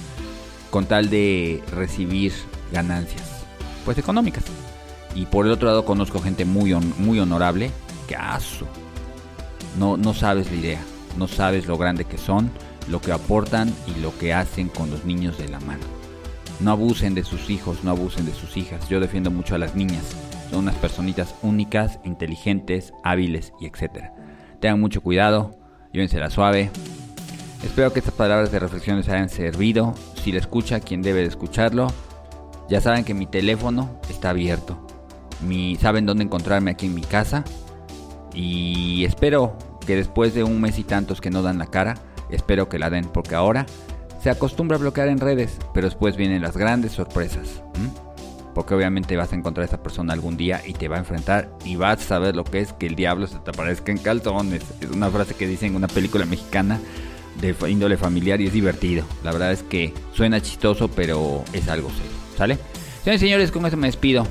con 0.71 0.87
tal 0.87 1.11
de 1.11 1.63
recibir 1.73 2.33
ganancias, 2.73 3.45
pues 3.85 3.99
económicas. 3.99 4.45
Y 5.15 5.27
por 5.27 5.47
el 5.47 5.53
otro 5.53 5.69
lado 5.69 5.85
conozco 5.85 6.21
gente 6.21 6.45
muy, 6.45 6.75
muy 6.75 7.19
honorable 7.19 7.71
que 8.07 8.17
aso. 8.17 8.67
No, 9.79 9.97
no 9.97 10.15
sabes 10.15 10.51
la 10.51 10.57
idea, 10.57 10.81
no 11.19 11.29
sabes 11.29 11.67
lo 11.67 11.77
grande 11.77 12.05
que 12.05 12.19
son, 12.19 12.51
lo 12.89 13.01
que 13.01 13.13
aportan 13.13 13.73
y 13.87 14.01
lo 14.01 14.17
que 14.19 14.35
hacen 14.35 14.69
con 14.69 14.91
los 14.91 15.05
niños 15.05 15.39
de 15.39 15.49
la 15.49 15.61
mano. 15.61 15.85
No 16.61 16.71
abusen 16.71 17.15
de 17.15 17.25
sus 17.25 17.51
hijos, 17.51 17.85
no 17.85 17.91
abusen 17.91 18.27
de 18.27 18.33
sus 18.33 18.57
hijas. 18.57 18.89
Yo 18.89 19.01
defiendo 19.01 19.31
mucho 19.31 19.55
a 19.55 19.59
las 19.59 19.75
niñas. 19.75 20.17
Son 20.51 20.61
unas 20.61 20.77
personitas 20.77 21.35
únicas, 21.43 21.99
inteligentes, 22.05 22.93
hábiles 23.03 23.53
y 23.61 23.67
etc. 23.67 24.11
Tengan 24.61 24.81
mucho 24.81 25.03
cuidado, 25.03 25.59
la 25.93 26.31
suave. 26.31 26.71
Espero 27.65 27.93
que 27.93 27.99
estas 28.01 28.15
palabras 28.15 28.53
de 28.53 28.59
reflexión 28.59 28.99
les 28.99 29.09
hayan 29.09 29.29
servido. 29.29 29.95
Si 30.23 30.33
le 30.33 30.39
escucha 30.39 30.81
quien 30.81 31.03
debe 31.03 31.21
de 31.21 31.29
escucharlo, 31.29 31.89
ya 32.69 32.81
saben 32.81 33.05
que 33.05 33.15
mi 33.15 33.27
teléfono 33.27 34.01
está 34.09 34.31
abierto 34.31 34.87
saben 35.81 36.07
dónde 36.07 36.25
encontrarme 36.25 36.71
aquí 36.71 36.87
en 36.87 36.95
mi 36.95 37.03
casa. 37.03 37.45
Y 38.35 39.05
espero 39.05 39.57
que 39.87 39.97
después 39.97 40.35
de 40.35 40.45
un 40.45 40.61
mes 40.61 40.79
y 40.79 40.85
tantos 40.85 41.21
que 41.21 41.31
no 41.31 41.43
dan 41.43 41.59
la 41.59 41.67
cara, 41.67 41.95
espero 42.31 42.69
que 42.69 42.79
la 42.79 42.91
den, 42.91 43.07
porque 43.07 43.35
ahora 43.35 43.67
se 44.23 44.31
acostumbra 44.31 44.77
a 44.77 44.81
bloquear 44.81 45.09
en 45.09 45.21
redes, 45.21 45.59
pero 45.73 45.87
después 45.87 46.17
vienen 46.17 46.43
las 46.43 46.57
grandes 46.57 46.93
sorpresas. 46.93 47.63
Porque 48.55 48.75
obviamente 48.75 49.17
vas 49.17 49.33
a 49.33 49.37
encontrar 49.37 49.63
a 49.63 49.67
esa 49.67 49.83
persona 49.83 50.15
algún 50.15 50.37
día 50.37 50.63
y 50.67 50.73
te 50.73 50.89
va 50.89 50.97
a 50.97 51.01
enfrentar 51.01 51.51
y 51.65 51.77
vas 51.77 52.01
a 52.01 52.03
saber 52.03 52.35
lo 52.35 52.43
que 52.43 52.61
es 52.61 52.73
que 52.73 52.87
el 52.87 52.97
diablo 52.97 53.27
se 53.27 53.39
te 53.39 53.51
aparezca 53.51 53.93
en 53.93 53.99
calzones. 53.99 54.63
Es 54.81 54.91
una 54.91 55.11
frase 55.11 55.35
que 55.35 55.47
dicen 55.47 55.71
en 55.71 55.77
una 55.77 55.89
película 55.89 56.25
mexicana 56.25 56.81
de 57.41 57.55
índole 57.69 57.97
familiar 57.99 58.41
y 58.41 58.47
es 58.47 58.53
divertido. 58.53 59.05
La 59.23 59.33
verdad 59.33 59.53
es 59.53 59.63
que 59.63 59.93
suena 60.15 60.41
chistoso, 60.41 60.89
pero 60.89 61.45
es 61.53 61.69
algo 61.69 61.91
serio. 61.91 62.13
¿Sale? 62.37 62.59
Señores 63.05 63.21
señores, 63.21 63.53
con 63.53 63.67
eso 63.67 63.77
me 63.77 63.87
despido. 63.89 64.27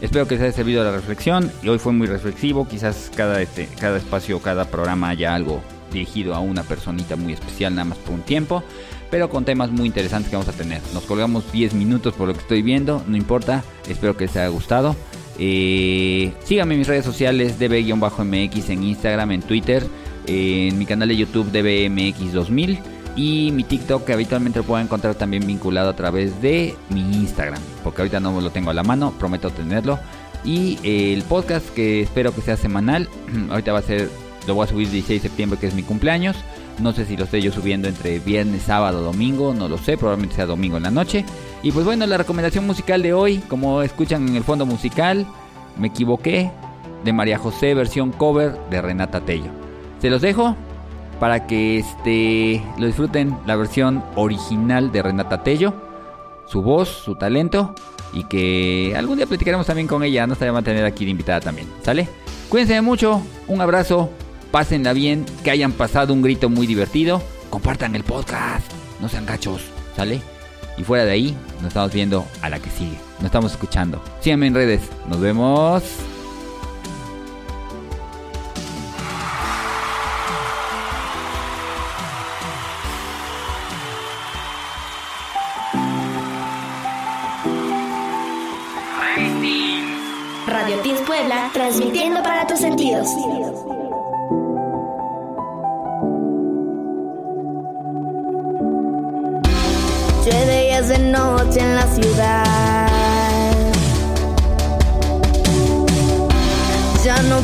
Espero 0.00 0.28
que 0.28 0.34
les 0.34 0.44
haya 0.44 0.52
servido 0.52 0.84
la 0.84 0.92
reflexión 0.92 1.50
y 1.62 1.68
hoy 1.68 1.78
fue 1.78 1.92
muy 1.92 2.06
reflexivo. 2.06 2.68
Quizás 2.68 3.10
cada, 3.16 3.42
este, 3.42 3.66
cada 3.80 3.96
espacio, 3.96 4.40
cada 4.40 4.66
programa 4.66 5.08
haya 5.08 5.34
algo 5.34 5.60
dirigido 5.90 6.34
a 6.34 6.40
una 6.40 6.62
personita 6.62 7.16
muy 7.16 7.32
especial, 7.32 7.74
nada 7.74 7.86
más 7.90 7.98
por 7.98 8.14
un 8.14 8.22
tiempo, 8.22 8.62
pero 9.10 9.28
con 9.28 9.44
temas 9.44 9.70
muy 9.70 9.86
interesantes 9.86 10.30
que 10.30 10.36
vamos 10.36 10.48
a 10.48 10.56
tener. 10.56 10.80
Nos 10.94 11.04
colgamos 11.04 11.50
10 11.52 11.74
minutos 11.74 12.14
por 12.14 12.28
lo 12.28 12.34
que 12.34 12.40
estoy 12.40 12.62
viendo, 12.62 13.02
no 13.06 13.16
importa, 13.16 13.64
espero 13.88 14.16
que 14.16 14.26
les 14.26 14.36
haya 14.36 14.48
gustado. 14.48 14.96
Eh, 15.38 16.32
síganme 16.44 16.74
en 16.74 16.80
mis 16.80 16.88
redes 16.88 17.04
sociales, 17.04 17.58
db-mx 17.58 18.68
en 18.70 18.82
Instagram, 18.82 19.32
en 19.32 19.42
Twitter, 19.42 19.86
en 20.26 20.78
mi 20.78 20.86
canal 20.86 21.08
de 21.08 21.16
YouTube 21.16 21.50
dbmx2000 21.50 22.78
y 23.16 23.50
mi 23.52 23.64
TikTok 23.64 24.04
que 24.04 24.12
habitualmente 24.12 24.60
lo 24.60 24.64
puedo 24.64 24.80
encontrar 24.82 25.14
también 25.14 25.46
vinculado 25.46 25.90
a 25.90 25.96
través 25.96 26.40
de 26.40 26.74
mi 26.88 27.00
Instagram, 27.00 27.60
porque 27.82 28.02
ahorita 28.02 28.20
no 28.20 28.40
lo 28.40 28.50
tengo 28.50 28.70
a 28.70 28.74
la 28.74 28.82
mano, 28.82 29.12
prometo 29.18 29.50
tenerlo. 29.50 29.98
Y 30.44 30.78
el 30.82 31.22
podcast 31.22 31.68
que 31.70 32.00
espero 32.00 32.34
que 32.34 32.40
sea 32.40 32.56
semanal, 32.56 33.08
ahorita 33.50 33.72
va 33.72 33.80
a 33.80 33.82
ser, 33.82 34.08
lo 34.46 34.54
voy 34.54 34.64
a 34.64 34.68
subir 34.68 34.86
el 34.86 34.92
16 34.92 35.22
de 35.22 35.28
septiembre 35.28 35.58
que 35.58 35.66
es 35.66 35.74
mi 35.74 35.82
cumpleaños. 35.82 36.36
No 36.78 36.92
sé 36.92 37.04
si 37.04 37.16
lo 37.16 37.24
estoy 37.24 37.42
yo 37.42 37.52
subiendo 37.52 37.88
entre 37.88 38.18
viernes, 38.20 38.62
sábado, 38.62 39.02
domingo, 39.02 39.52
no 39.52 39.68
lo 39.68 39.76
sé, 39.76 39.98
probablemente 39.98 40.36
sea 40.36 40.46
domingo 40.46 40.76
en 40.78 40.84
la 40.84 40.90
noche. 40.90 41.24
Y 41.62 41.72
pues 41.72 41.84
bueno, 41.84 42.06
la 42.06 42.16
recomendación 42.16 42.66
musical 42.66 43.02
de 43.02 43.12
hoy, 43.12 43.38
como 43.48 43.82
escuchan 43.82 44.26
en 44.28 44.36
el 44.36 44.44
fondo 44.44 44.64
musical, 44.64 45.26
me 45.78 45.88
equivoqué, 45.88 46.50
de 47.04 47.12
María 47.12 47.38
José, 47.38 47.74
versión 47.74 48.12
cover 48.12 48.58
de 48.70 48.82
Renata 48.82 49.20
Tello. 49.20 49.50
Se 50.00 50.10
los 50.10 50.22
dejo, 50.22 50.56
para 51.18 51.46
que 51.46 51.78
este, 51.78 52.62
lo 52.78 52.86
disfruten 52.86 53.36
la 53.46 53.56
versión 53.56 54.02
original 54.16 54.92
de 54.92 55.02
Renata 55.02 55.42
Tello, 55.42 55.74
su 56.46 56.62
voz, 56.62 56.88
su 56.88 57.14
talento. 57.14 57.74
y 58.12 58.24
que 58.24 58.92
algún 58.96 59.18
día 59.18 59.26
platicaremos 59.26 59.66
también 59.66 59.86
con 59.86 60.02
ella. 60.02 60.26
Nos 60.26 60.40
va 60.42 60.58
a 60.58 60.62
tener 60.62 60.84
aquí 60.84 61.04
de 61.04 61.12
invitada 61.12 61.40
también. 61.40 61.68
¿Sale? 61.82 62.08
Cuídense 62.48 62.80
mucho. 62.80 63.22
Un 63.46 63.60
abrazo. 63.60 64.10
Pásenla 64.50 64.92
bien. 64.92 65.24
Que 65.44 65.50
hayan 65.50 65.72
pasado 65.72 66.12
un 66.12 66.22
grito 66.22 66.48
muy 66.48 66.66
divertido. 66.66 67.22
Compartan 67.50 67.94
el 67.94 68.04
podcast. 68.04 68.70
No 69.00 69.08
sean 69.08 69.26
gachos. 69.26 69.62
¿Sale? 69.96 70.20
Y 70.76 70.84
fuera 70.84 71.04
de 71.04 71.12
ahí, 71.12 71.36
nos 71.58 71.68
estamos 71.68 71.92
viendo 71.92 72.24
a 72.42 72.48
la 72.48 72.58
que 72.58 72.70
sigue. 72.70 72.96
Nos 73.18 73.26
estamos 73.26 73.52
escuchando. 73.52 74.02
Síganme 74.20 74.46
en 74.46 74.54
redes. 74.54 74.80
Nos 75.08 75.20
vemos. 75.20 75.82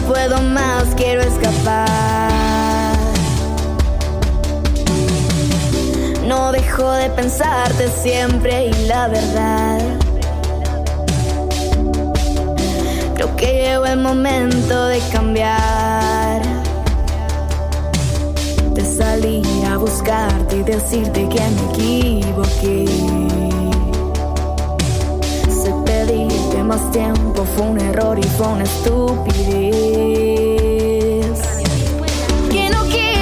Puedo 0.06 0.40
más, 0.40 0.84
quiero 0.96 1.22
escapar. 1.22 1.86
No 6.26 6.52
dejo 6.52 6.90
de 6.92 7.10
pensarte 7.10 7.88
siempre 7.88 8.66
y 8.68 8.86
la 8.86 9.08
verdad. 9.08 9.80
Creo 13.14 13.36
que 13.36 13.46
llegó 13.46 13.86
el 13.86 14.00
momento 14.00 14.86
de 14.86 15.00
cambiar. 15.12 16.42
De 18.74 18.84
salir 18.84 19.46
a 19.70 19.76
buscarte 19.76 20.56
y 20.56 20.62
decirte 20.62 21.28
que 21.28 21.40
me 21.40 21.72
equivoqué. 21.72 23.45
Más 26.66 26.90
tiempo, 26.90 27.44
fue 27.44 27.64
un 27.66 27.80
error 27.80 28.18
y 28.18 28.24
fue 28.24 28.46
una 28.48 28.64
estupidez. 28.64 29.70
Que 32.50 32.68
no 32.70 32.84
quise 32.84 33.15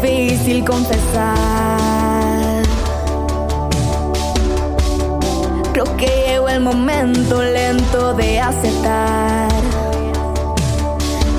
difícil 0.00 0.64
confesar. 0.64 2.62
Creo 5.72 5.96
que 5.96 6.06
llegó 6.06 6.48
el 6.48 6.60
momento 6.60 7.42
lento 7.42 8.14
de 8.14 8.40
aceptar. 8.40 9.48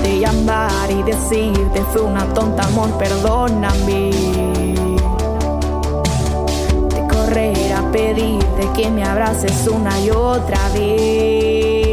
De 0.02 0.18
llamar 0.18 0.90
y 0.90 1.02
decirte 1.02 1.82
fue 1.92 2.02
una 2.02 2.24
tonta 2.34 2.64
amor, 2.64 2.90
perdóname. 2.98 4.10
De 6.88 7.06
correr 7.08 7.72
a 7.72 7.90
pedirte 7.90 8.68
que 8.74 8.90
me 8.90 9.04
abraces 9.04 9.66
una 9.68 9.98
y 10.00 10.10
otra 10.10 10.68
vez. 10.70 11.89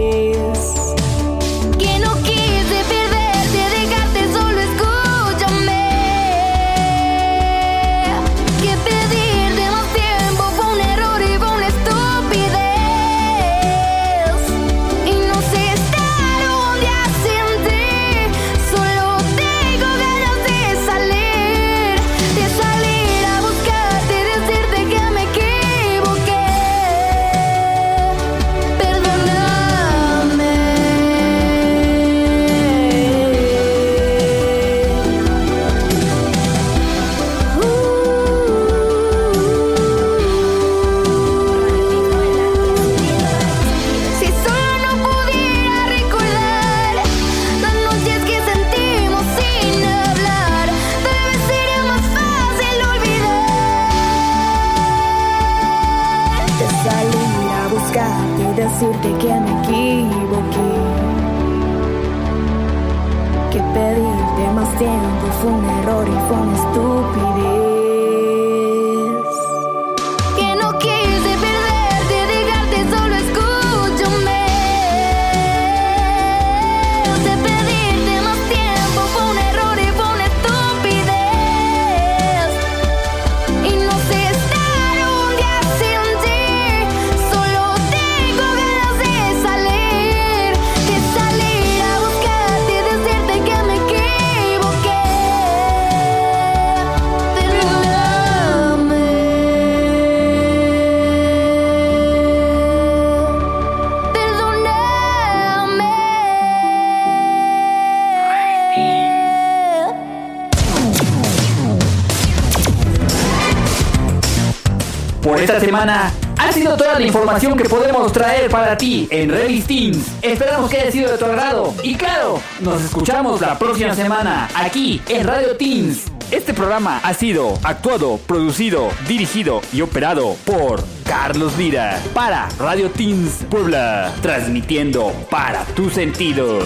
Ha 115.80 116.52
sido 116.52 116.76
toda 116.76 117.00
la 117.00 117.06
información 117.06 117.56
que 117.56 117.66
podemos 117.66 118.12
traer 118.12 118.50
para 118.50 118.76
ti 118.76 119.08
en 119.12 119.30
Redis 119.30 119.68
Teens. 119.68 120.08
Esperamos 120.24 120.72
que 120.72 120.80
haya 120.80 120.92
sido 120.92 121.12
de 121.12 121.18
tu 121.20 121.26
agrado. 121.26 121.74
Y 121.84 121.94
claro, 121.96 122.42
nos 122.62 122.84
escuchamos 122.84 123.40
la 123.42 123.60
próxima 123.60 123.94
semana 123.94 124.50
aquí 124.56 125.02
en 125.08 125.28
Radio 125.28 125.56
Teens. 125.56 126.06
Este 126.32 126.54
programa 126.54 127.00
ha 127.04 127.13
sido 127.13 127.54
actuado, 127.63 128.18
producido, 128.18 128.90
dirigido 129.08 129.62
y 129.72 129.82
operado 129.82 130.36
por 130.46 130.84
Carlos 131.06 131.56
Lira 131.58 132.02
para 132.13 132.50
Radio 132.60 132.90
Teens 132.90 133.46
Puebla, 133.50 134.12
transmitiendo 134.22 135.13
para 135.30 135.63
tus 135.76 135.94
sentidos. 135.94 136.66